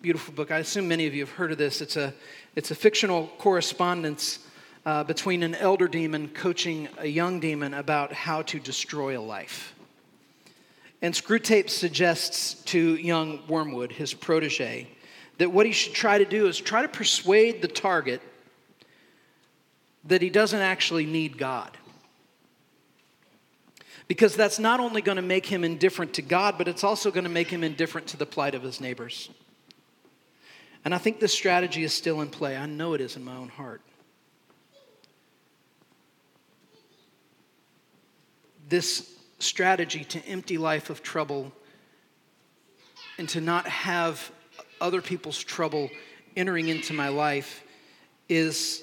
beautiful 0.00 0.32
book, 0.32 0.50
I 0.50 0.58
assume 0.58 0.88
many 0.88 1.06
of 1.06 1.14
you 1.14 1.20
have 1.20 1.34
heard 1.34 1.52
of 1.52 1.58
this. 1.58 1.82
It's 1.82 1.96
a, 1.96 2.14
it's 2.56 2.70
a 2.70 2.74
fictional 2.74 3.26
correspondence 3.38 4.38
uh, 4.86 5.04
between 5.04 5.42
an 5.42 5.54
elder 5.54 5.88
demon 5.88 6.28
coaching 6.28 6.88
a 6.98 7.06
young 7.06 7.40
demon 7.40 7.74
about 7.74 8.12
how 8.12 8.42
to 8.42 8.58
destroy 8.58 9.18
a 9.18 9.20
life. 9.20 9.74
And 11.00 11.14
Screwtape 11.14 11.70
suggests 11.70 12.54
to 12.64 12.96
young 12.96 13.40
Wormwood, 13.48 13.92
his 13.92 14.14
protege, 14.14 14.88
that 15.38 15.52
what 15.52 15.66
he 15.66 15.72
should 15.72 15.94
try 15.94 16.18
to 16.18 16.24
do 16.24 16.46
is 16.46 16.58
try 16.58 16.82
to 16.82 16.88
persuade 16.88 17.60
the 17.60 17.68
target 17.68 18.22
that 20.04 20.22
he 20.22 20.30
doesn't 20.30 20.60
actually 20.60 21.06
need 21.06 21.38
God. 21.38 21.76
Because 24.06 24.36
that's 24.36 24.58
not 24.58 24.80
only 24.80 25.00
going 25.00 25.16
to 25.16 25.22
make 25.22 25.46
him 25.46 25.64
indifferent 25.64 26.14
to 26.14 26.22
God, 26.22 26.56
but 26.58 26.68
it's 26.68 26.84
also 26.84 27.10
going 27.10 27.24
to 27.24 27.30
make 27.30 27.48
him 27.48 27.64
indifferent 27.64 28.06
to 28.08 28.18
the 28.18 28.26
plight 28.26 28.54
of 28.54 28.62
his 28.62 28.80
neighbors. 28.80 29.30
And 30.84 30.94
I 30.94 30.98
think 30.98 31.20
this 31.20 31.32
strategy 31.32 31.84
is 31.84 31.94
still 31.94 32.20
in 32.20 32.28
play. 32.28 32.56
I 32.56 32.66
know 32.66 32.92
it 32.92 33.00
is 33.00 33.16
in 33.16 33.24
my 33.24 33.34
own 33.34 33.48
heart. 33.48 33.80
This 38.74 39.08
strategy 39.38 40.02
to 40.02 40.18
empty 40.26 40.58
life 40.58 40.90
of 40.90 41.00
trouble 41.00 41.52
and 43.18 43.28
to 43.28 43.40
not 43.40 43.68
have 43.68 44.32
other 44.80 45.00
people's 45.00 45.38
trouble 45.38 45.88
entering 46.36 46.66
into 46.66 46.92
my 46.92 47.08
life 47.08 47.62
is 48.28 48.82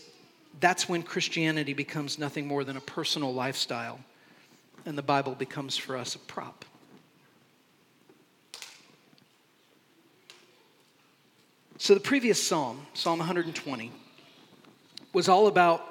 that's 0.62 0.88
when 0.88 1.04
Christianity 1.04 1.74
becomes 1.74 2.18
nothing 2.18 2.48
more 2.48 2.64
than 2.64 2.78
a 2.78 2.80
personal 2.80 3.34
lifestyle 3.34 4.00
and 4.86 4.98
the 4.98 5.02
Bible 5.02 5.36
becomes 5.36 5.76
for 5.76 5.98
us 5.98 6.16
a 6.16 6.20
prop. 6.20 6.64
So 11.80 11.94
the 11.96 12.00
previous 12.00 12.42
psalm, 12.42 12.88
Psalm 12.94 13.20
120, 13.20 13.92
was 15.12 15.28
all 15.28 15.48
about 15.48 15.86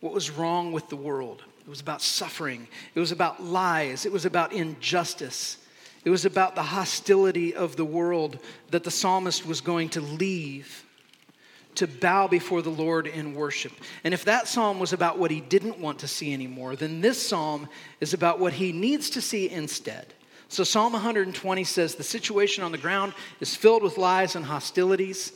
what 0.00 0.14
was 0.14 0.30
wrong 0.30 0.72
with 0.72 0.88
the 0.88 0.96
world. 0.96 1.42
It 1.68 1.70
was 1.70 1.82
about 1.82 2.00
suffering. 2.00 2.66
It 2.94 2.98
was 2.98 3.12
about 3.12 3.44
lies. 3.44 4.06
It 4.06 4.10
was 4.10 4.24
about 4.24 4.54
injustice. 4.54 5.58
It 6.02 6.08
was 6.08 6.24
about 6.24 6.54
the 6.54 6.62
hostility 6.62 7.54
of 7.54 7.76
the 7.76 7.84
world 7.84 8.38
that 8.70 8.84
the 8.84 8.90
psalmist 8.90 9.44
was 9.44 9.60
going 9.60 9.90
to 9.90 10.00
leave 10.00 10.82
to 11.74 11.86
bow 11.86 12.26
before 12.26 12.62
the 12.62 12.70
Lord 12.70 13.06
in 13.06 13.34
worship. 13.34 13.74
And 14.02 14.14
if 14.14 14.24
that 14.24 14.48
psalm 14.48 14.78
was 14.78 14.94
about 14.94 15.18
what 15.18 15.30
he 15.30 15.42
didn't 15.42 15.78
want 15.78 15.98
to 15.98 16.08
see 16.08 16.32
anymore, 16.32 16.74
then 16.74 17.02
this 17.02 17.28
psalm 17.28 17.68
is 18.00 18.14
about 18.14 18.40
what 18.40 18.54
he 18.54 18.72
needs 18.72 19.10
to 19.10 19.20
see 19.20 19.50
instead. 19.50 20.14
So 20.48 20.64
Psalm 20.64 20.94
120 20.94 21.64
says 21.64 21.96
the 21.96 22.02
situation 22.02 22.64
on 22.64 22.72
the 22.72 22.78
ground 22.78 23.12
is 23.40 23.54
filled 23.54 23.82
with 23.82 23.98
lies 23.98 24.36
and 24.36 24.44
hostilities. 24.46 25.34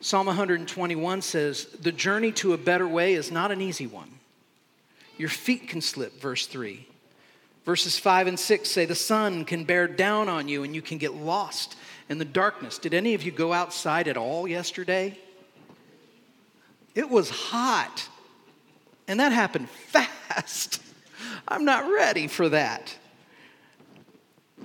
Psalm 0.00 0.26
121 0.26 1.22
says 1.22 1.66
the 1.66 1.92
journey 1.92 2.32
to 2.32 2.54
a 2.54 2.58
better 2.58 2.88
way 2.88 3.14
is 3.14 3.30
not 3.30 3.52
an 3.52 3.60
easy 3.60 3.86
one. 3.86 4.10
Your 5.16 5.28
feet 5.28 5.68
can 5.68 5.80
slip, 5.80 6.20
verse 6.20 6.46
3. 6.46 6.86
Verses 7.64 7.98
5 7.98 8.26
and 8.26 8.38
6 8.38 8.68
say 8.68 8.84
the 8.84 8.94
sun 8.94 9.44
can 9.44 9.64
bear 9.64 9.88
down 9.88 10.28
on 10.28 10.48
you 10.48 10.64
and 10.64 10.74
you 10.74 10.82
can 10.82 10.98
get 10.98 11.14
lost 11.14 11.76
in 12.08 12.18
the 12.18 12.24
darkness. 12.24 12.78
Did 12.78 12.92
any 12.92 13.14
of 13.14 13.22
you 13.22 13.32
go 13.32 13.52
outside 13.52 14.06
at 14.08 14.16
all 14.16 14.46
yesterday? 14.46 15.18
It 16.94 17.08
was 17.08 17.30
hot. 17.30 18.08
And 19.08 19.20
that 19.20 19.32
happened 19.32 19.68
fast. 19.88 20.82
I'm 21.48 21.64
not 21.64 21.90
ready 21.90 22.26
for 22.26 22.48
that. 22.50 22.96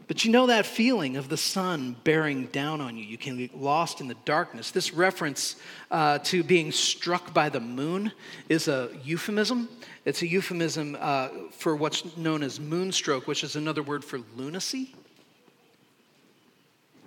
But 0.08 0.26
you 0.26 0.32
know 0.32 0.48
that 0.48 0.66
feeling 0.66 1.18
of 1.18 1.30
the 1.30 1.38
sun 1.38 1.96
bearing 2.04 2.46
down 2.48 2.82
on 2.82 2.98
you. 2.98 3.06
You 3.06 3.18
can 3.18 3.38
get 3.38 3.56
lost 3.56 4.02
in 4.02 4.08
the 4.08 4.16
darkness. 4.26 4.72
This 4.72 4.92
reference 4.94 5.56
uh, 5.92 6.18
to 6.20 6.44
being 6.44 6.72
struck 6.72 7.34
by 7.34 7.50
the 7.50 7.60
moon 7.60 8.12
is 8.50 8.68
a 8.68 8.90
euphemism. 9.04 9.70
It's 10.06 10.22
a 10.22 10.28
euphemism 10.28 10.98
uh, 11.00 11.30
for 11.52 11.76
what's 11.76 12.16
known 12.18 12.42
as 12.44 12.60
moonstroke, 12.60 13.28
which 13.28 13.44
is 13.44 13.56
another 13.56 13.84
word 13.84 14.04
for 14.04 14.20
lunacy. 14.36 14.96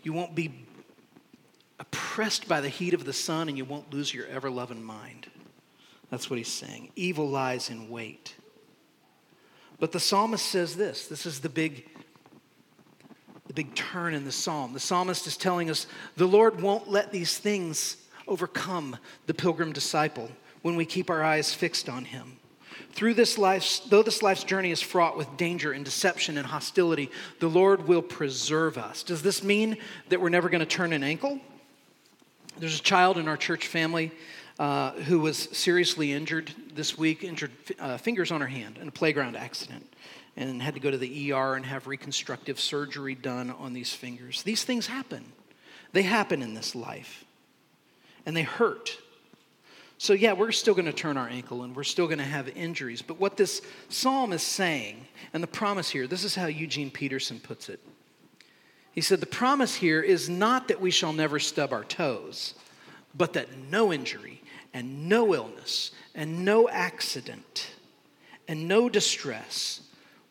You 0.03 0.13
won't 0.13 0.35
be 0.35 0.53
oppressed 1.79 2.49
by 2.49 2.61
the 2.61 2.69
heat 2.69 2.95
of 2.95 3.05
the 3.05 3.13
sun 3.13 3.49
and 3.49 3.57
you 3.57 3.65
won't 3.65 3.93
lose 3.93 4.13
your 4.13 4.27
ever 4.27 4.51
loving 4.51 4.83
mind. 4.83 5.29
That's 6.11 6.29
what 6.29 6.39
he's 6.39 6.53
saying. 6.53 6.91
Evil 6.95 7.29
lies 7.29 7.71
in 7.71 7.89
wait. 7.89 8.35
But 9.81 9.93
the 9.93 10.01
psalmist 10.01 10.47
says 10.47 10.77
this 10.77 11.07
this 11.07 11.27
is 11.27 11.41
the 11.41 11.49
big 11.49 11.89
the 13.47 13.55
big 13.55 13.75
turn 13.75 14.15
in 14.15 14.25
the 14.25 14.33
psalm. 14.33 14.73
The 14.73 14.81
psalmist 14.81 15.27
is 15.27 15.37
telling 15.37 15.71
us 15.71 15.87
the 16.17 16.29
Lord 16.29 16.61
won't 16.61 16.89
let 16.89 17.11
these 17.11 17.39
things 17.39 17.97
overcome 18.29 18.97
the 19.27 19.35
pilgrim 19.35 19.73
disciple 19.73 20.31
when 20.63 20.77
we 20.77 20.85
keep 20.85 21.11
our 21.11 21.25
eyes 21.25 21.53
fixed 21.53 21.89
on 21.89 22.05
him. 22.05 22.37
Through 22.93 23.15
this 23.15 23.39
life, 23.39 23.81
though 23.89 24.03
this 24.03 24.23
life's 24.23 24.45
journey 24.45 24.71
is 24.71 24.81
fraught 24.81 25.17
with 25.17 25.37
danger 25.37 25.73
and 25.73 25.85
deception 25.85 26.39
and 26.39 26.47
hostility, 26.47 27.11
the 27.41 27.49
Lord 27.49 27.89
will 27.89 28.03
preserve 28.03 28.79
us. 28.79 29.03
Does 29.03 29.23
this 29.23 29.43
mean 29.43 29.79
that 30.09 30.21
we're 30.21 30.29
never 30.29 30.49
going 30.49 30.61
to 30.61 30.67
turn 30.67 30.93
an 30.93 31.03
ankle? 31.03 31.41
There's 32.59 32.79
a 32.79 32.83
child 32.83 33.19
in 33.19 33.29
our 33.29 33.37
church 33.37 33.67
family 33.67 34.13
uh, 34.59 34.93
who 34.93 35.21
was 35.21 35.39
seriously 35.53 36.13
injured 36.13 36.53
this 36.75 36.99
week, 36.99 37.25
injured 37.25 37.53
uh, 37.79 37.97
fingers 37.97 38.31
on 38.31 38.41
her 38.41 38.47
hand 38.47 38.79
in 38.79 38.89
a 38.89 38.93
playground 38.93 39.37
accident 39.37 39.93
and 40.37 40.63
had 40.63 40.75
to 40.75 40.81
go 40.81 40.91
to 40.91 40.99
the 40.99 41.33
ER 41.33 41.55
and 41.55 41.67
have 41.67 41.87
reconstructive 41.87 42.59
surgery 42.59 43.15
done 43.15 43.51
on 43.51 43.73
these 43.73 43.93
fingers. 43.93 44.43
These 44.43 44.65
things 44.65 44.87
happen. 44.87 45.25
They 45.93 46.03
happen 46.03 46.43
in 46.43 46.55
this 46.55 46.75
life, 46.75 47.25
and 48.25 48.37
they 48.37 48.43
hurt. 48.43 48.97
So, 50.03 50.15
yeah, 50.15 50.33
we're 50.33 50.51
still 50.51 50.75
going 50.75 50.87
to 50.87 50.93
turn 50.93 51.17
our 51.17 51.29
ankle 51.29 51.63
and 51.63 51.77
we're 51.77 51.85
still 51.85 52.07
going 52.07 52.19
to 52.19 52.25
have 52.25 52.49
injuries. 52.49 53.03
But 53.03 53.21
what 53.21 53.37
this 53.37 53.63
psalm 53.89 54.33
is 54.33 54.43
saying, 54.43 55.07
and 55.33 55.41
the 55.41 55.47
promise 55.47 55.91
here, 55.91 56.09
this 56.09 56.25
is 56.25 56.35
how 56.35 56.47
Eugene 56.47 56.91
Peterson 56.91 57.39
puts 57.39 57.69
it. 57.69 57.79
He 58.91 59.01
said, 59.01 59.21
The 59.21 59.27
promise 59.27 59.77
here 59.77 60.03
is 60.03 60.29
not 60.29 60.67
that 60.67 60.81
we 60.81 60.91
shall 60.91 61.13
never 61.13 61.39
stub 61.39 61.73
our 61.73 61.85
toes, 61.85 62.55
but 63.15 63.35
that 63.35 63.57
no 63.71 63.93
injury 63.93 64.43
and 64.75 65.09
no 65.09 65.37
illness 65.37 65.93
and 66.17 66.45
no 66.45 66.69
accident 66.69 67.71
and 68.49 68.67
no 68.67 68.89
distress 68.89 69.83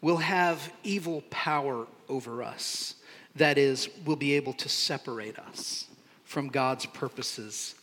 will 0.01 0.17
have 0.17 0.69
evil 0.83 1.23
power 1.29 1.87
over 2.09 2.43
us. 2.43 2.95
That 3.37 3.57
is, 3.57 3.87
will 4.03 4.17
be 4.17 4.33
able 4.33 4.51
to 4.51 4.67
separate 4.67 5.39
us 5.39 5.87
from 6.25 6.49
God's 6.49 6.87
purposes 6.87 7.75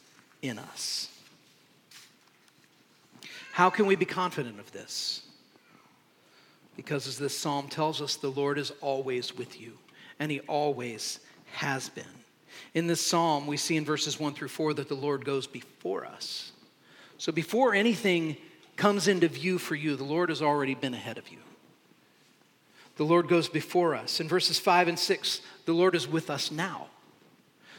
in 0.43 0.59
us. 0.59 1.09
How 3.59 3.71
can 3.71 3.87
we 3.87 3.97
be 3.97 4.05
confident 4.05 4.61
of 4.61 4.71
this? 4.71 5.23
Because 6.77 7.09
as 7.09 7.19
this 7.19 7.37
psalm 7.37 7.67
tells 7.67 8.01
us, 8.01 8.15
the 8.15 8.31
Lord 8.31 8.57
is 8.57 8.71
always 8.81 9.37
with 9.37 9.61
you, 9.61 9.73
and 10.21 10.31
He 10.31 10.39
always 10.43 11.19
has 11.55 11.89
been. 11.89 12.05
In 12.75 12.87
this 12.87 13.05
psalm, 13.05 13.49
we 13.49 13.57
see 13.57 13.77
in 13.77 13.85
verses 13.85 14.21
1 14.21 14.35
through 14.35 14.47
4 14.47 14.75
that 14.75 14.89
the 14.89 14.95
Lord 14.95 15.25
goes 15.25 15.49
before 15.49 16.07
us. 16.07 16.53
So 17.17 17.33
before 17.33 17.75
anything 17.75 18.37
comes 18.77 19.09
into 19.09 19.27
view 19.27 19.59
for 19.59 19.75
you, 19.75 19.97
the 19.97 20.05
Lord 20.05 20.29
has 20.29 20.41
already 20.41 20.77
been 20.77 20.95
ahead 20.95 21.19
of 21.19 21.29
you. 21.29 21.39
The 22.95 23.05
Lord 23.05 23.27
goes 23.27 23.49
before 23.49 23.97
us. 23.97 24.21
In 24.21 24.29
verses 24.29 24.61
5 24.61 24.87
and 24.87 24.97
6, 24.97 25.41
the 25.65 25.73
Lord 25.73 25.97
is 25.97 26.07
with 26.07 26.31
us 26.31 26.53
now. 26.53 26.87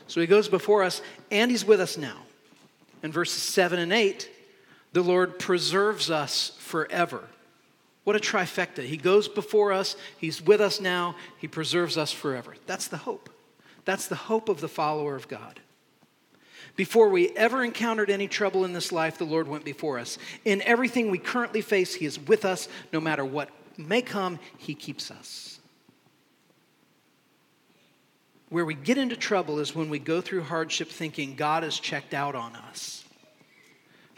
So 0.08 0.20
he 0.20 0.28
goes 0.28 0.50
before 0.50 0.84
us 0.84 1.02
and 1.32 1.50
he's 1.50 1.64
with 1.64 1.80
us 1.80 1.98
now. 1.98 2.18
In 3.02 3.14
verses 3.14 3.42
7 3.42 3.80
and 3.80 3.94
8, 3.94 4.30
the 4.94 5.04
Lord 5.04 5.40
preserves 5.40 6.10
us 6.10 6.52
forever. 6.60 7.24
What 8.04 8.16
a 8.16 8.20
trifecta. 8.20 8.84
He 8.84 8.98
goes 8.98 9.28
before 9.28 9.72
us, 9.72 9.96
He's 10.18 10.42
with 10.42 10.62
us 10.62 10.82
now, 10.82 11.16
He 11.38 11.48
preserves 11.48 11.98
us 11.98 12.12
forever. 12.12 12.56
That's 12.66 12.88
the 12.88 12.98
hope. 12.98 13.30
That's 13.86 14.08
the 14.08 14.16
hope 14.16 14.50
of 14.50 14.62
the 14.62 14.68
follower 14.68 15.16
of 15.16 15.28
God. 15.28 15.60
Before 16.76 17.10
we 17.10 17.30
ever 17.36 17.64
encountered 17.64 18.10
any 18.10 18.28
trouble 18.28 18.64
in 18.64 18.74
this 18.74 18.92
life, 18.92 19.18
the 19.18 19.26
Lord 19.26 19.48
went 19.48 19.66
before 19.66 20.00
us. 20.00 20.18
In 20.46 20.62
everything 20.62 21.12
we 21.12 21.18
currently 21.18 21.62
face, 21.62 21.94
He 21.94 22.06
is 22.06 22.20
with 22.20 22.46
us. 22.46 22.68
No 22.94 23.02
matter 23.02 23.26
what 23.26 23.50
may 23.78 24.02
come, 24.02 24.40
He 24.58 24.76
keeps 24.76 25.12
us. 25.12 25.60
Where 28.50 28.66
we 28.66 28.74
get 28.74 28.98
into 28.98 29.16
trouble 29.16 29.60
is 29.60 29.76
when 29.76 29.90
we 29.90 30.00
go 30.00 30.22
through 30.22 30.44
hardship 30.44 30.90
thinking 30.90 31.36
God 31.36 31.64
has 31.64 31.80
checked 31.80 32.14
out 32.14 32.34
on 32.34 32.56
us. 32.56 32.99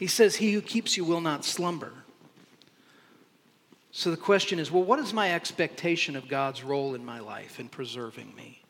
He 0.01 0.07
says, 0.07 0.37
He 0.37 0.53
who 0.53 0.61
keeps 0.61 0.97
you 0.97 1.05
will 1.05 1.21
not 1.21 1.45
slumber. 1.45 1.93
So 3.91 4.09
the 4.09 4.17
question 4.17 4.57
is 4.57 4.71
well, 4.71 4.81
what 4.81 4.97
is 4.97 5.13
my 5.13 5.31
expectation 5.31 6.15
of 6.15 6.27
God's 6.27 6.63
role 6.63 6.95
in 6.95 7.05
my 7.05 7.19
life 7.19 7.59
in 7.59 7.69
preserving 7.69 8.33
me? 8.35 8.63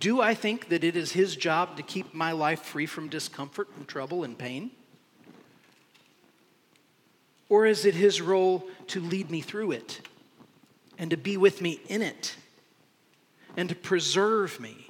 Do 0.00 0.20
I 0.20 0.34
think 0.34 0.70
that 0.70 0.82
it 0.82 0.96
is 0.96 1.12
His 1.12 1.36
job 1.36 1.76
to 1.76 1.84
keep 1.84 2.12
my 2.12 2.32
life 2.32 2.62
free 2.62 2.86
from 2.86 3.08
discomfort 3.08 3.68
and 3.76 3.86
trouble 3.86 4.24
and 4.24 4.36
pain? 4.36 4.72
Or 7.48 7.64
is 7.64 7.84
it 7.84 7.94
His 7.94 8.20
role 8.20 8.66
to 8.88 8.98
lead 8.98 9.30
me 9.30 9.40
through 9.40 9.70
it 9.70 10.00
and 10.98 11.12
to 11.12 11.16
be 11.16 11.36
with 11.36 11.62
me 11.62 11.78
in 11.86 12.02
it 12.02 12.34
and 13.56 13.68
to 13.68 13.76
preserve 13.76 14.58
me 14.58 14.83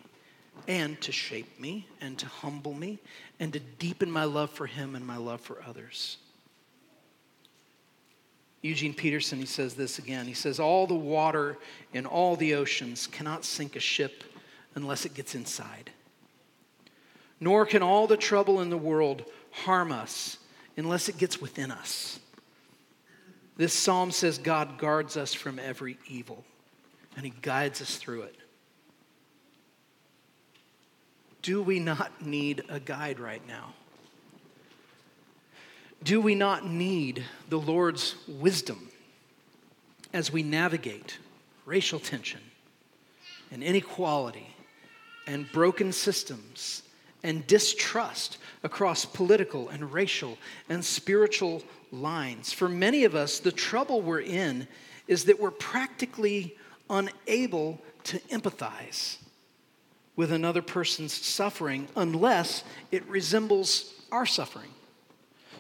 and 0.66 1.00
to 1.02 1.12
shape 1.12 1.60
me 1.60 1.86
and 2.00 2.18
to 2.18 2.26
humble 2.26 2.74
me 2.74 2.98
and 3.40 3.52
to 3.52 3.60
deepen 3.60 4.10
my 4.10 4.24
love 4.24 4.50
for 4.50 4.66
Him 4.66 4.94
and 4.94 5.06
my 5.06 5.16
love 5.16 5.40
for 5.40 5.62
others? 5.66 6.18
Eugene 8.64 8.94
Peterson, 8.94 9.38
he 9.38 9.44
says 9.44 9.74
this 9.74 9.98
again. 9.98 10.26
He 10.26 10.32
says, 10.32 10.58
All 10.58 10.86
the 10.86 10.94
water 10.94 11.58
in 11.92 12.06
all 12.06 12.34
the 12.34 12.54
oceans 12.54 13.06
cannot 13.06 13.44
sink 13.44 13.76
a 13.76 13.80
ship 13.80 14.24
unless 14.74 15.04
it 15.04 15.12
gets 15.12 15.34
inside. 15.34 15.90
Nor 17.40 17.66
can 17.66 17.82
all 17.82 18.06
the 18.06 18.16
trouble 18.16 18.62
in 18.62 18.70
the 18.70 18.78
world 18.78 19.26
harm 19.50 19.92
us 19.92 20.38
unless 20.78 21.10
it 21.10 21.18
gets 21.18 21.42
within 21.42 21.70
us. 21.70 22.18
This 23.58 23.74
psalm 23.74 24.10
says 24.10 24.38
God 24.38 24.78
guards 24.78 25.18
us 25.18 25.34
from 25.34 25.58
every 25.58 25.98
evil 26.08 26.42
and 27.16 27.24
he 27.26 27.34
guides 27.42 27.82
us 27.82 27.96
through 27.96 28.22
it. 28.22 28.36
Do 31.44 31.62
we 31.62 31.78
not 31.78 32.24
need 32.24 32.62
a 32.70 32.80
guide 32.80 33.20
right 33.20 33.46
now? 33.46 33.74
Do 36.02 36.18
we 36.18 36.34
not 36.34 36.66
need 36.66 37.22
the 37.50 37.58
Lord's 37.58 38.14
wisdom 38.26 38.88
as 40.14 40.32
we 40.32 40.42
navigate 40.42 41.18
racial 41.66 42.00
tension 42.00 42.40
and 43.52 43.62
inequality 43.62 44.56
and 45.26 45.46
broken 45.52 45.92
systems 45.92 46.82
and 47.22 47.46
distrust 47.46 48.38
across 48.62 49.04
political 49.04 49.68
and 49.68 49.92
racial 49.92 50.38
and 50.70 50.82
spiritual 50.82 51.62
lines? 51.92 52.54
For 52.54 52.70
many 52.70 53.04
of 53.04 53.14
us, 53.14 53.38
the 53.38 53.52
trouble 53.52 54.00
we're 54.00 54.22
in 54.22 54.66
is 55.08 55.26
that 55.26 55.38
we're 55.38 55.50
practically 55.50 56.56
unable 56.88 57.82
to 58.04 58.18
empathize 58.30 59.18
with 60.16 60.32
another 60.32 60.62
person's 60.62 61.12
suffering 61.12 61.88
unless 61.96 62.64
it 62.92 63.04
resembles 63.06 63.92
our 64.12 64.26
suffering. 64.26 64.70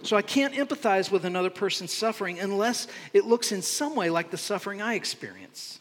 So 0.02 0.16
I 0.16 0.22
can't 0.22 0.54
empathize 0.54 1.10
with 1.10 1.24
another 1.24 1.50
person's 1.50 1.92
suffering 1.92 2.38
unless 2.38 2.86
it 3.12 3.24
looks 3.24 3.52
in 3.52 3.62
some 3.62 3.96
way 3.96 4.10
like 4.10 4.30
the 4.30 4.36
suffering 4.36 4.82
I 4.82 4.94
experience. 4.94 5.80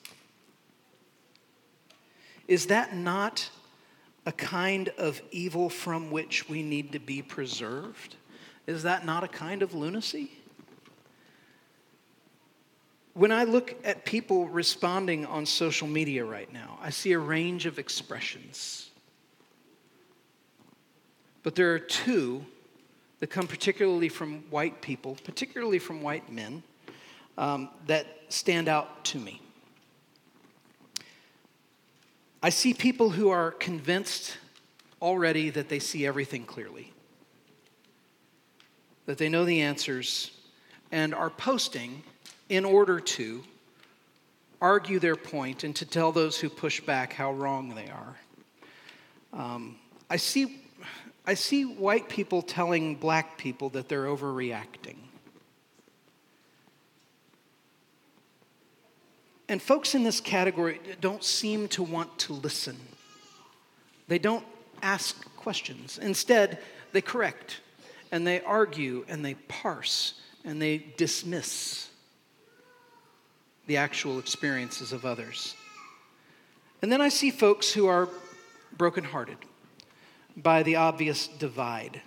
Is 2.47 2.67
that 2.67 2.95
not 2.95 3.49
a 4.25 4.31
kind 4.31 4.89
of 4.97 5.21
evil 5.31 5.69
from 5.69 6.09
which 6.09 6.47
we 6.47 6.63
need 6.63 6.93
to 6.93 6.99
be 6.99 7.21
preserved? 7.21 8.15
Is 8.65 8.83
that 8.83 9.05
not 9.05 9.23
a 9.23 9.27
kind 9.27 9.61
of 9.61 9.73
lunacy? 9.73 10.31
When 13.13 13.31
I 13.31 13.43
look 13.43 13.75
at 13.83 14.05
people 14.05 14.47
responding 14.47 15.25
on 15.27 15.45
social 15.45 15.87
media 15.87 16.25
right 16.25 16.51
now, 16.51 16.79
I 16.81 16.89
see 16.89 17.11
a 17.11 17.19
range 17.19 17.67
of 17.67 17.77
expressions. 17.77 18.89
But 21.43 21.53
there 21.53 21.73
are 21.73 21.79
two 21.79 22.43
that 23.19 23.27
come 23.27 23.47
particularly 23.47 24.09
from 24.09 24.39
white 24.49 24.81
people, 24.81 25.17
particularly 25.23 25.77
from 25.77 26.01
white 26.01 26.31
men, 26.31 26.63
um, 27.37 27.69
that 27.85 28.07
stand 28.29 28.67
out 28.67 29.05
to 29.05 29.19
me. 29.19 29.41
I 32.41 32.49
see 32.49 32.73
people 32.73 33.11
who 33.11 33.29
are 33.29 33.51
convinced 33.51 34.37
already 35.01 35.49
that 35.51 35.69
they 35.69 35.79
see 35.79 36.05
everything 36.05 36.45
clearly, 36.45 36.91
that 39.05 39.17
they 39.17 39.29
know 39.29 39.45
the 39.45 39.61
answers, 39.61 40.31
and 40.91 41.13
are 41.13 41.29
posting 41.29 42.03
in 42.49 42.65
order 42.65 42.99
to 42.99 43.43
argue 44.61 44.99
their 44.99 45.15
point 45.15 45.63
and 45.63 45.75
to 45.75 45.85
tell 45.85 46.11
those 46.11 46.39
who 46.39 46.49
push 46.49 46.79
back 46.81 47.13
how 47.13 47.33
wrong 47.33 47.75
they 47.75 47.89
are. 47.89 48.15
Um, 49.33 49.77
I 50.09 50.17
see 50.17 50.59
I 51.25 51.35
see 51.35 51.63
white 51.63 52.09
people 52.09 52.41
telling 52.41 52.95
black 52.95 53.37
people 53.37 53.69
that 53.69 53.87
they're 53.87 54.05
overreacting. 54.05 54.97
And 59.47 59.61
folks 59.61 59.95
in 59.95 60.03
this 60.03 60.19
category 60.19 60.81
don't 60.99 61.23
seem 61.23 61.69
to 61.69 61.83
want 61.83 62.17
to 62.19 62.33
listen. 62.33 62.75
They 64.07 64.19
don't 64.19 64.45
ask 64.81 65.23
questions. 65.37 65.97
Instead, 65.97 66.59
they 66.91 67.01
correct 67.01 67.61
and 68.11 68.27
they 68.27 68.41
argue 68.41 69.05
and 69.07 69.23
they 69.23 69.35
parse 69.35 70.15
and 70.43 70.61
they 70.61 70.85
dismiss 70.97 71.89
the 73.67 73.77
actual 73.77 74.19
experiences 74.19 74.91
of 74.91 75.05
others. 75.05 75.55
And 76.81 76.91
then 76.91 77.01
I 77.01 77.09
see 77.09 77.31
folks 77.31 77.71
who 77.71 77.87
are 77.87 78.09
brokenhearted 78.77 79.37
by 80.35 80.63
the 80.63 80.75
obvious 80.75 81.27
divide. 81.27 82.01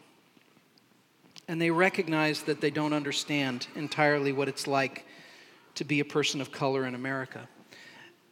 And 1.49 1.61
they 1.61 1.71
recognize 1.71 2.43
that 2.43 2.61
they 2.61 2.71
don't 2.71 2.93
understand 2.93 3.69
entirely 3.75 4.33
what 4.33 4.49
it's 4.49 4.67
like 4.67 5.07
to 5.77 5.85
be 5.85 6.01
a 6.01 6.05
person 6.05 6.41
of 6.41 6.51
color 6.51 6.87
in 6.87 6.95
America. 6.95 7.49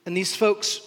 And 0.05 0.17
these 0.17 0.35
folks 0.35 0.81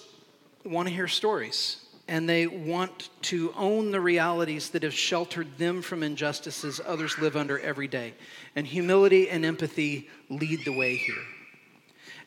want 0.63 0.87
to 0.87 0.93
hear 0.93 1.07
stories 1.07 1.77
and 2.07 2.27
they 2.27 2.47
want 2.47 3.09
to 3.21 3.53
own 3.55 3.91
the 3.91 3.99
realities 3.99 4.69
that 4.69 4.83
have 4.83 4.93
sheltered 4.93 5.57
them 5.57 5.81
from 5.81 6.03
injustices 6.03 6.79
others 6.85 7.17
live 7.17 7.35
under 7.35 7.59
every 7.59 7.87
day. 7.87 8.13
And 8.55 8.65
humility 8.65 9.29
and 9.29 9.43
empathy 9.43 10.09
lead 10.29 10.63
the 10.63 10.71
way 10.71 10.95
here. 10.95 11.15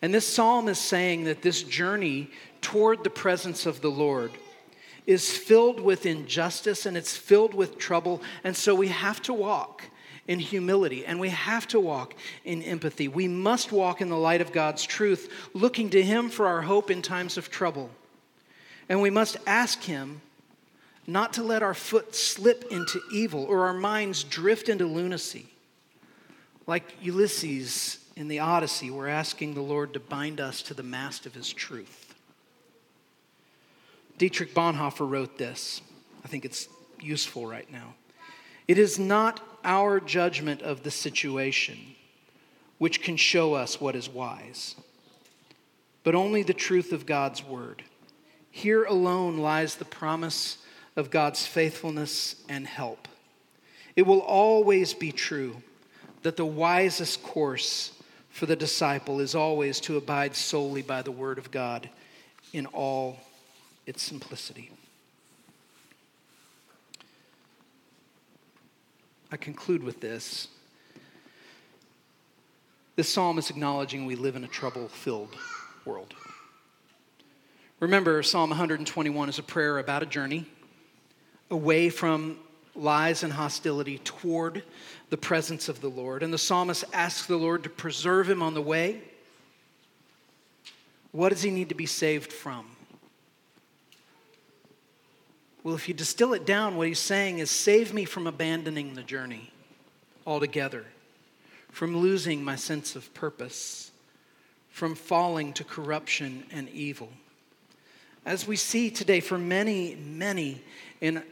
And 0.02 0.14
this 0.14 0.26
psalm 0.26 0.68
is 0.68 0.78
saying 0.78 1.24
that 1.24 1.42
this 1.42 1.62
journey 1.62 2.30
toward 2.60 3.04
the 3.04 3.10
presence 3.10 3.66
of 3.66 3.80
the 3.80 3.90
Lord 3.90 4.32
is 5.06 5.30
filled 5.30 5.80
with 5.80 6.06
injustice 6.06 6.86
and 6.86 6.96
it's 6.96 7.16
filled 7.16 7.54
with 7.54 7.78
trouble. 7.78 8.22
And 8.44 8.56
so 8.56 8.74
we 8.74 8.88
have 8.88 9.20
to 9.22 9.32
walk 9.32 9.84
in 10.26 10.38
humility 10.38 11.04
and 11.04 11.18
we 11.18 11.30
have 11.30 11.66
to 11.68 11.80
walk 11.80 12.14
in 12.44 12.62
empathy. 12.62 13.08
We 13.08 13.28
must 13.28 13.72
walk 13.72 14.00
in 14.00 14.08
the 14.08 14.16
light 14.16 14.40
of 14.40 14.52
God's 14.52 14.84
truth, 14.84 15.30
looking 15.52 15.90
to 15.90 16.02
Him 16.02 16.28
for 16.28 16.46
our 16.46 16.62
hope 16.62 16.90
in 16.90 17.02
times 17.02 17.36
of 17.36 17.50
trouble. 17.50 17.90
And 18.88 19.02
we 19.02 19.10
must 19.10 19.36
ask 19.46 19.82
Him 19.82 20.20
not 21.06 21.32
to 21.34 21.42
let 21.42 21.62
our 21.62 21.74
foot 21.74 22.14
slip 22.14 22.64
into 22.70 23.00
evil 23.12 23.44
or 23.44 23.66
our 23.66 23.74
minds 23.74 24.22
drift 24.22 24.68
into 24.68 24.86
lunacy. 24.86 25.46
Like 26.66 26.84
Ulysses 27.02 27.99
in 28.20 28.28
the 28.28 28.40
Odyssey, 28.40 28.90
we're 28.90 29.08
asking 29.08 29.54
the 29.54 29.62
Lord 29.62 29.94
to 29.94 29.98
bind 29.98 30.42
us 30.42 30.60
to 30.64 30.74
the 30.74 30.82
mast 30.82 31.24
of 31.24 31.34
His 31.34 31.50
truth. 31.50 32.14
Dietrich 34.18 34.52
Bonhoeffer 34.52 35.08
wrote 35.08 35.38
this. 35.38 35.80
I 36.22 36.28
think 36.28 36.44
it's 36.44 36.68
useful 37.00 37.46
right 37.46 37.72
now. 37.72 37.94
It 38.68 38.76
is 38.76 38.98
not 38.98 39.40
our 39.64 40.00
judgment 40.00 40.60
of 40.60 40.82
the 40.82 40.90
situation 40.90 41.78
which 42.76 43.00
can 43.00 43.16
show 43.16 43.54
us 43.54 43.80
what 43.80 43.96
is 43.96 44.10
wise, 44.10 44.76
but 46.04 46.14
only 46.14 46.42
the 46.42 46.52
truth 46.52 46.92
of 46.92 47.06
God's 47.06 47.42
word. 47.42 47.82
Here 48.50 48.84
alone 48.84 49.38
lies 49.38 49.76
the 49.76 49.86
promise 49.86 50.58
of 50.94 51.10
God's 51.10 51.46
faithfulness 51.46 52.36
and 52.50 52.66
help. 52.66 53.08
It 53.96 54.02
will 54.02 54.20
always 54.20 54.92
be 54.92 55.10
true 55.10 55.62
that 56.20 56.36
the 56.36 56.44
wisest 56.44 57.22
course 57.22 57.92
for 58.30 58.46
the 58.46 58.56
disciple 58.56 59.20
is 59.20 59.34
always 59.34 59.80
to 59.80 59.96
abide 59.96 60.34
solely 60.34 60.82
by 60.82 61.02
the 61.02 61.10
word 61.10 61.38
of 61.38 61.50
God 61.50 61.90
in 62.52 62.66
all 62.66 63.18
its 63.86 64.02
simplicity. 64.02 64.70
I 69.32 69.36
conclude 69.36 69.82
with 69.82 70.00
this. 70.00 70.48
This 72.96 73.08
psalm 73.08 73.38
is 73.38 73.50
acknowledging 73.50 74.06
we 74.06 74.16
live 74.16 74.36
in 74.36 74.44
a 74.44 74.48
trouble 74.48 74.88
filled 74.88 75.36
world. 75.84 76.14
Remember, 77.78 78.22
Psalm 78.22 78.50
121 78.50 79.28
is 79.28 79.38
a 79.38 79.42
prayer 79.42 79.78
about 79.78 80.02
a 80.02 80.06
journey 80.06 80.44
away 81.50 81.88
from 81.88 82.36
lies 82.74 83.22
and 83.22 83.32
hostility 83.32 83.98
toward 83.98 84.62
the 85.10 85.16
presence 85.16 85.68
of 85.68 85.80
the 85.80 85.88
Lord. 85.88 86.22
And 86.22 86.32
the 86.32 86.38
psalmist 86.38 86.84
asks 86.92 87.26
the 87.26 87.36
Lord 87.36 87.64
to 87.64 87.70
preserve 87.70 88.30
him 88.30 88.42
on 88.42 88.54
the 88.54 88.62
way. 88.62 89.00
What 91.12 91.30
does 91.30 91.42
he 91.42 91.50
need 91.50 91.68
to 91.68 91.74
be 91.74 91.86
saved 91.86 92.32
from? 92.32 92.66
Well, 95.62 95.74
if 95.74 95.88
you 95.88 95.94
distill 95.94 96.32
it 96.32 96.46
down, 96.46 96.76
what 96.76 96.86
he's 96.86 97.00
saying 97.00 97.40
is 97.40 97.50
save 97.50 97.92
me 97.92 98.04
from 98.04 98.26
abandoning 98.26 98.94
the 98.94 99.02
journey 99.02 99.52
altogether, 100.26 100.86
from 101.70 101.96
losing 101.96 102.42
my 102.42 102.56
sense 102.56 102.96
of 102.96 103.12
purpose, 103.12 103.90
from 104.70 104.94
falling 104.94 105.52
to 105.54 105.64
corruption 105.64 106.44
and 106.50 106.68
evil. 106.70 107.10
As 108.24 108.46
we 108.46 108.56
see 108.56 108.90
today, 108.90 109.20
for 109.20 109.36
many, 109.36 109.96
many 109.96 110.62
in 111.00 111.22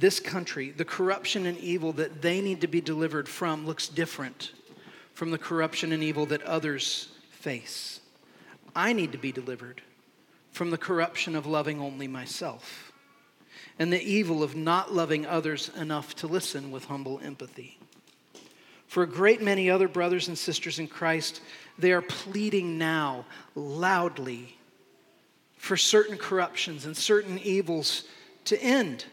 this 0.00 0.20
country, 0.20 0.70
the 0.70 0.84
corruption 0.84 1.46
and 1.46 1.58
evil 1.58 1.92
that 1.92 2.22
they 2.22 2.40
need 2.40 2.60
to 2.60 2.66
be 2.66 2.80
delivered 2.80 3.28
from 3.28 3.66
looks 3.66 3.88
different 3.88 4.52
from 5.16 5.30
the 5.30 5.38
corruption 5.38 5.92
and 5.92 6.02
evil 6.02 6.26
that 6.26 6.42
others 6.42 7.08
face. 7.30 8.00
I 8.74 8.92
need 8.92 9.12
to 9.12 9.18
be 9.18 9.32
delivered 9.32 9.80
from 10.52 10.70
the 10.70 10.76
corruption 10.76 11.34
of 11.34 11.46
loving 11.46 11.80
only 11.80 12.06
myself 12.06 12.92
and 13.78 13.90
the 13.90 14.02
evil 14.02 14.42
of 14.42 14.54
not 14.54 14.92
loving 14.92 15.24
others 15.24 15.70
enough 15.76 16.14
to 16.16 16.26
listen 16.26 16.70
with 16.70 16.84
humble 16.84 17.18
empathy. 17.24 17.78
For 18.88 19.02
a 19.02 19.08
great 19.08 19.40
many 19.40 19.70
other 19.70 19.88
brothers 19.88 20.28
and 20.28 20.36
sisters 20.36 20.78
in 20.78 20.86
Christ, 20.86 21.40
they 21.78 21.92
are 21.92 22.02
pleading 22.02 22.76
now 22.76 23.24
loudly 23.54 24.56
for 25.56 25.78
certain 25.78 26.16
corruptions 26.18 26.84
and 26.84 26.96
certain 26.96 27.38
evils 27.38 28.04
to 28.44 28.62
end, 28.62 29.06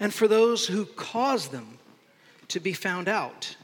and 0.00 0.12
for 0.12 0.26
those 0.26 0.66
who 0.66 0.86
cause 0.86 1.48
them 1.48 1.78
to 2.48 2.58
be 2.58 2.72
found 2.72 3.06
out. 3.06 3.54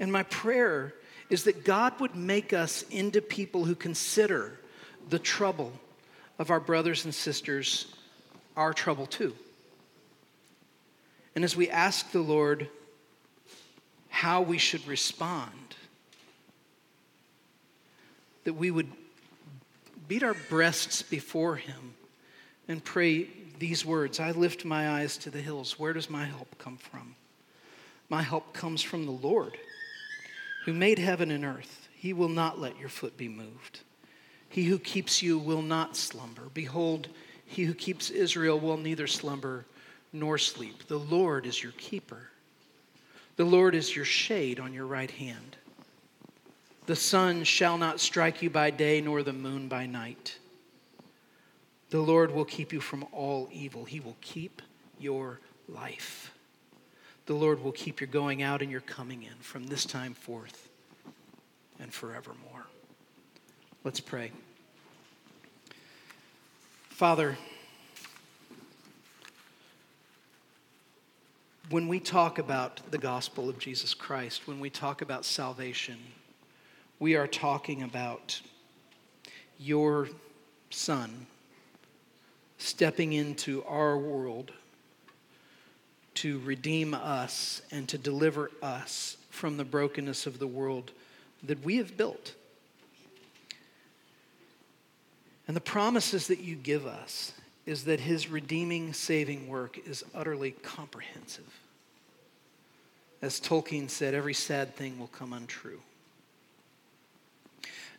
And 0.00 0.10
my 0.10 0.24
prayer 0.24 0.94
is 1.30 1.44
that 1.44 1.64
God 1.64 2.00
would 2.00 2.16
make 2.16 2.52
us 2.52 2.82
into 2.90 3.20
people 3.20 3.66
who 3.66 3.74
consider 3.74 4.58
the 5.10 5.18
trouble 5.18 5.72
of 6.38 6.50
our 6.50 6.58
brothers 6.58 7.04
and 7.04 7.14
sisters 7.14 7.94
our 8.56 8.72
trouble 8.72 9.06
too. 9.06 9.34
And 11.34 11.44
as 11.44 11.56
we 11.56 11.70
ask 11.70 12.10
the 12.10 12.20
Lord 12.20 12.68
how 14.08 14.42
we 14.42 14.58
should 14.58 14.86
respond, 14.86 15.50
that 18.44 18.54
we 18.54 18.70
would 18.70 18.90
beat 20.08 20.22
our 20.22 20.34
breasts 20.34 21.02
before 21.02 21.56
Him 21.56 21.94
and 22.68 22.84
pray 22.84 23.28
these 23.62 23.86
words 23.86 24.18
I 24.18 24.32
lift 24.32 24.64
my 24.64 24.90
eyes 24.90 25.16
to 25.18 25.30
the 25.30 25.40
hills. 25.40 25.78
Where 25.78 25.92
does 25.92 26.10
my 26.10 26.24
help 26.24 26.58
come 26.58 26.76
from? 26.76 27.14
My 28.08 28.20
help 28.20 28.52
comes 28.52 28.82
from 28.82 29.06
the 29.06 29.12
Lord, 29.12 29.56
who 30.64 30.72
made 30.72 30.98
heaven 30.98 31.30
and 31.30 31.44
earth. 31.44 31.88
He 31.94 32.12
will 32.12 32.28
not 32.28 32.58
let 32.58 32.76
your 32.80 32.88
foot 32.88 33.16
be 33.16 33.28
moved. 33.28 33.78
He 34.48 34.64
who 34.64 34.80
keeps 34.80 35.22
you 35.22 35.38
will 35.38 35.62
not 35.62 35.96
slumber. 35.96 36.50
Behold, 36.52 37.06
he 37.46 37.62
who 37.62 37.72
keeps 37.72 38.10
Israel 38.10 38.58
will 38.58 38.76
neither 38.76 39.06
slumber 39.06 39.64
nor 40.12 40.38
sleep. 40.38 40.88
The 40.88 40.98
Lord 40.98 41.46
is 41.46 41.62
your 41.62 41.72
keeper. 41.78 42.30
The 43.36 43.44
Lord 43.44 43.76
is 43.76 43.94
your 43.94 44.04
shade 44.04 44.58
on 44.58 44.74
your 44.74 44.86
right 44.86 45.10
hand. 45.12 45.56
The 46.86 46.96
sun 46.96 47.44
shall 47.44 47.78
not 47.78 48.00
strike 48.00 48.42
you 48.42 48.50
by 48.50 48.70
day, 48.70 49.00
nor 49.00 49.22
the 49.22 49.32
moon 49.32 49.68
by 49.68 49.86
night. 49.86 50.36
The 51.92 52.00
Lord 52.00 52.34
will 52.34 52.46
keep 52.46 52.72
you 52.72 52.80
from 52.80 53.04
all 53.12 53.50
evil. 53.52 53.84
He 53.84 54.00
will 54.00 54.16
keep 54.22 54.62
your 54.98 55.40
life. 55.68 56.32
The 57.26 57.34
Lord 57.34 57.62
will 57.62 57.70
keep 57.70 58.00
your 58.00 58.08
going 58.08 58.42
out 58.42 58.62
and 58.62 58.70
your 58.70 58.80
coming 58.80 59.24
in 59.24 59.34
from 59.42 59.66
this 59.66 59.84
time 59.84 60.14
forth 60.14 60.70
and 61.78 61.92
forevermore. 61.92 62.64
Let's 63.84 64.00
pray. 64.00 64.32
Father, 66.88 67.36
when 71.68 71.88
we 71.88 72.00
talk 72.00 72.38
about 72.38 72.80
the 72.90 72.96
gospel 72.96 73.50
of 73.50 73.58
Jesus 73.58 73.92
Christ, 73.92 74.48
when 74.48 74.60
we 74.60 74.70
talk 74.70 75.02
about 75.02 75.26
salvation, 75.26 75.98
we 76.98 77.16
are 77.16 77.26
talking 77.26 77.82
about 77.82 78.40
your 79.58 80.08
Son 80.70 81.26
stepping 82.62 83.12
into 83.12 83.64
our 83.64 83.98
world 83.98 84.52
to 86.14 86.38
redeem 86.40 86.94
us 86.94 87.62
and 87.70 87.88
to 87.88 87.98
deliver 87.98 88.50
us 88.62 89.16
from 89.30 89.56
the 89.56 89.64
brokenness 89.64 90.26
of 90.26 90.38
the 90.38 90.46
world 90.46 90.92
that 91.42 91.64
we 91.64 91.76
have 91.76 91.96
built. 91.96 92.34
And 95.48 95.56
the 95.56 95.60
promises 95.60 96.28
that 96.28 96.40
you 96.40 96.54
give 96.54 96.86
us 96.86 97.32
is 97.66 97.84
that 97.84 98.00
his 98.00 98.28
redeeming, 98.28 98.92
saving 98.92 99.48
work 99.48 99.78
is 99.86 100.04
utterly 100.14 100.52
comprehensive. 100.52 101.60
As 103.20 103.40
Tolkien 103.40 103.88
said, 103.88 104.14
every 104.14 104.34
sad 104.34 104.74
thing 104.74 104.98
will 104.98 105.08
come 105.08 105.32
untrue. 105.32 105.80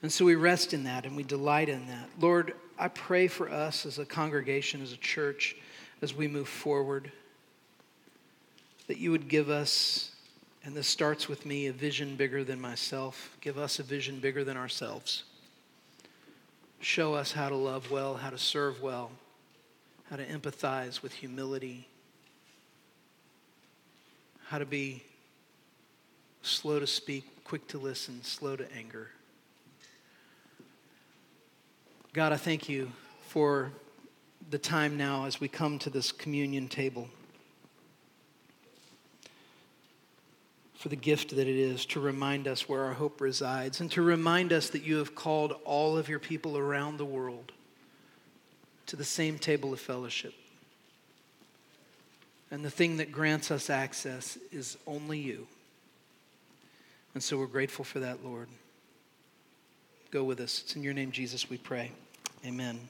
And 0.03 0.11
so 0.11 0.25
we 0.25 0.35
rest 0.35 0.73
in 0.73 0.83
that 0.83 1.05
and 1.05 1.15
we 1.15 1.23
delight 1.23 1.69
in 1.69 1.87
that. 1.87 2.09
Lord, 2.19 2.53
I 2.77 2.89
pray 2.89 3.27
for 3.27 3.49
us 3.49 3.87
as 3.87 3.97
a 3.97 4.05
congregation, 4.05 4.83
as 4.83 4.91
a 4.91 4.97
church, 4.97 5.55
as 6.03 6.13
we 6.13 6.27
move 6.27 6.47
forward, 6.47 7.11
that 8.87 8.97
you 8.99 9.09
would 9.09 9.27
give 9.27 9.49
us, 9.49 10.11
and 10.63 10.75
this 10.75 10.87
starts 10.87 11.27
with 11.27 11.45
me, 11.45 11.67
a 11.67 11.73
vision 11.73 12.15
bigger 12.15 12.43
than 12.43 12.61
myself. 12.61 13.35
Give 13.41 13.57
us 13.57 13.79
a 13.79 13.83
vision 13.83 14.19
bigger 14.19 14.43
than 14.43 14.57
ourselves 14.57 15.23
show 16.83 17.13
us 17.13 17.31
how 17.31 17.49
to 17.49 17.55
love 17.55 17.89
well, 17.91 18.15
how 18.15 18.29
to 18.29 18.37
serve 18.37 18.81
well, 18.81 19.09
how 20.09 20.17
to 20.17 20.25
empathize 20.25 21.01
with 21.01 21.13
humility, 21.13 21.87
how 24.47 24.57
to 24.57 24.65
be 24.65 25.01
slow 26.41 26.79
to 26.79 26.87
speak, 26.87 27.23
quick 27.45 27.65
to 27.67 27.77
listen, 27.77 28.21
slow 28.23 28.55
to 28.55 28.71
anger. 28.75 29.09
God, 32.13 32.31
I 32.31 32.37
thank 32.37 32.69
you 32.69 32.91
for 33.29 33.71
the 34.51 34.59
time 34.59 34.97
now 34.97 35.25
as 35.25 35.41
we 35.41 35.47
come 35.47 35.79
to 35.79 35.89
this 35.89 36.11
communion 36.11 36.67
table. 36.67 37.09
for 40.75 40.89
the 40.89 40.95
gift 40.97 41.33
that 41.33 41.47
it 41.47 41.55
is 41.55 41.85
to 41.85 42.01
remind 42.01 42.45
us 42.45 42.67
where 42.67 42.83
our 42.83 42.91
hope 42.91 43.21
resides 43.21 43.79
and 43.79 43.89
to 43.89 44.01
remind 44.01 44.51
us 44.51 44.69
that 44.71 44.83
you 44.83 44.97
have 44.97 45.15
called 45.15 45.53
all 45.63 45.97
of 45.97 46.09
your 46.09 46.19
people 46.19 46.57
around 46.57 46.97
the 46.97 47.05
world 47.05 47.53
to 48.85 48.97
the 48.97 49.03
same 49.05 49.39
table 49.39 49.71
of 49.71 49.79
fellowship. 49.79 50.33
And 52.51 52.65
the 52.65 52.69
thing 52.69 52.97
that 52.97 53.13
grants 53.13 53.49
us 53.49 53.69
access 53.69 54.37
is 54.51 54.77
only 54.85 55.19
you. 55.19 55.47
And 57.13 57.23
so 57.23 57.37
we're 57.37 57.47
grateful 57.47 57.85
for 57.85 58.01
that, 58.01 58.25
Lord. 58.25 58.49
Go 60.13 60.23
with 60.23 60.41
us. 60.41 60.61
It's 60.63 60.75
in 60.75 60.83
your 60.83 60.93
name, 60.93 61.11
Jesus, 61.11 61.49
we 61.49 61.57
pray. 61.57 61.91
Amen. 62.45 62.87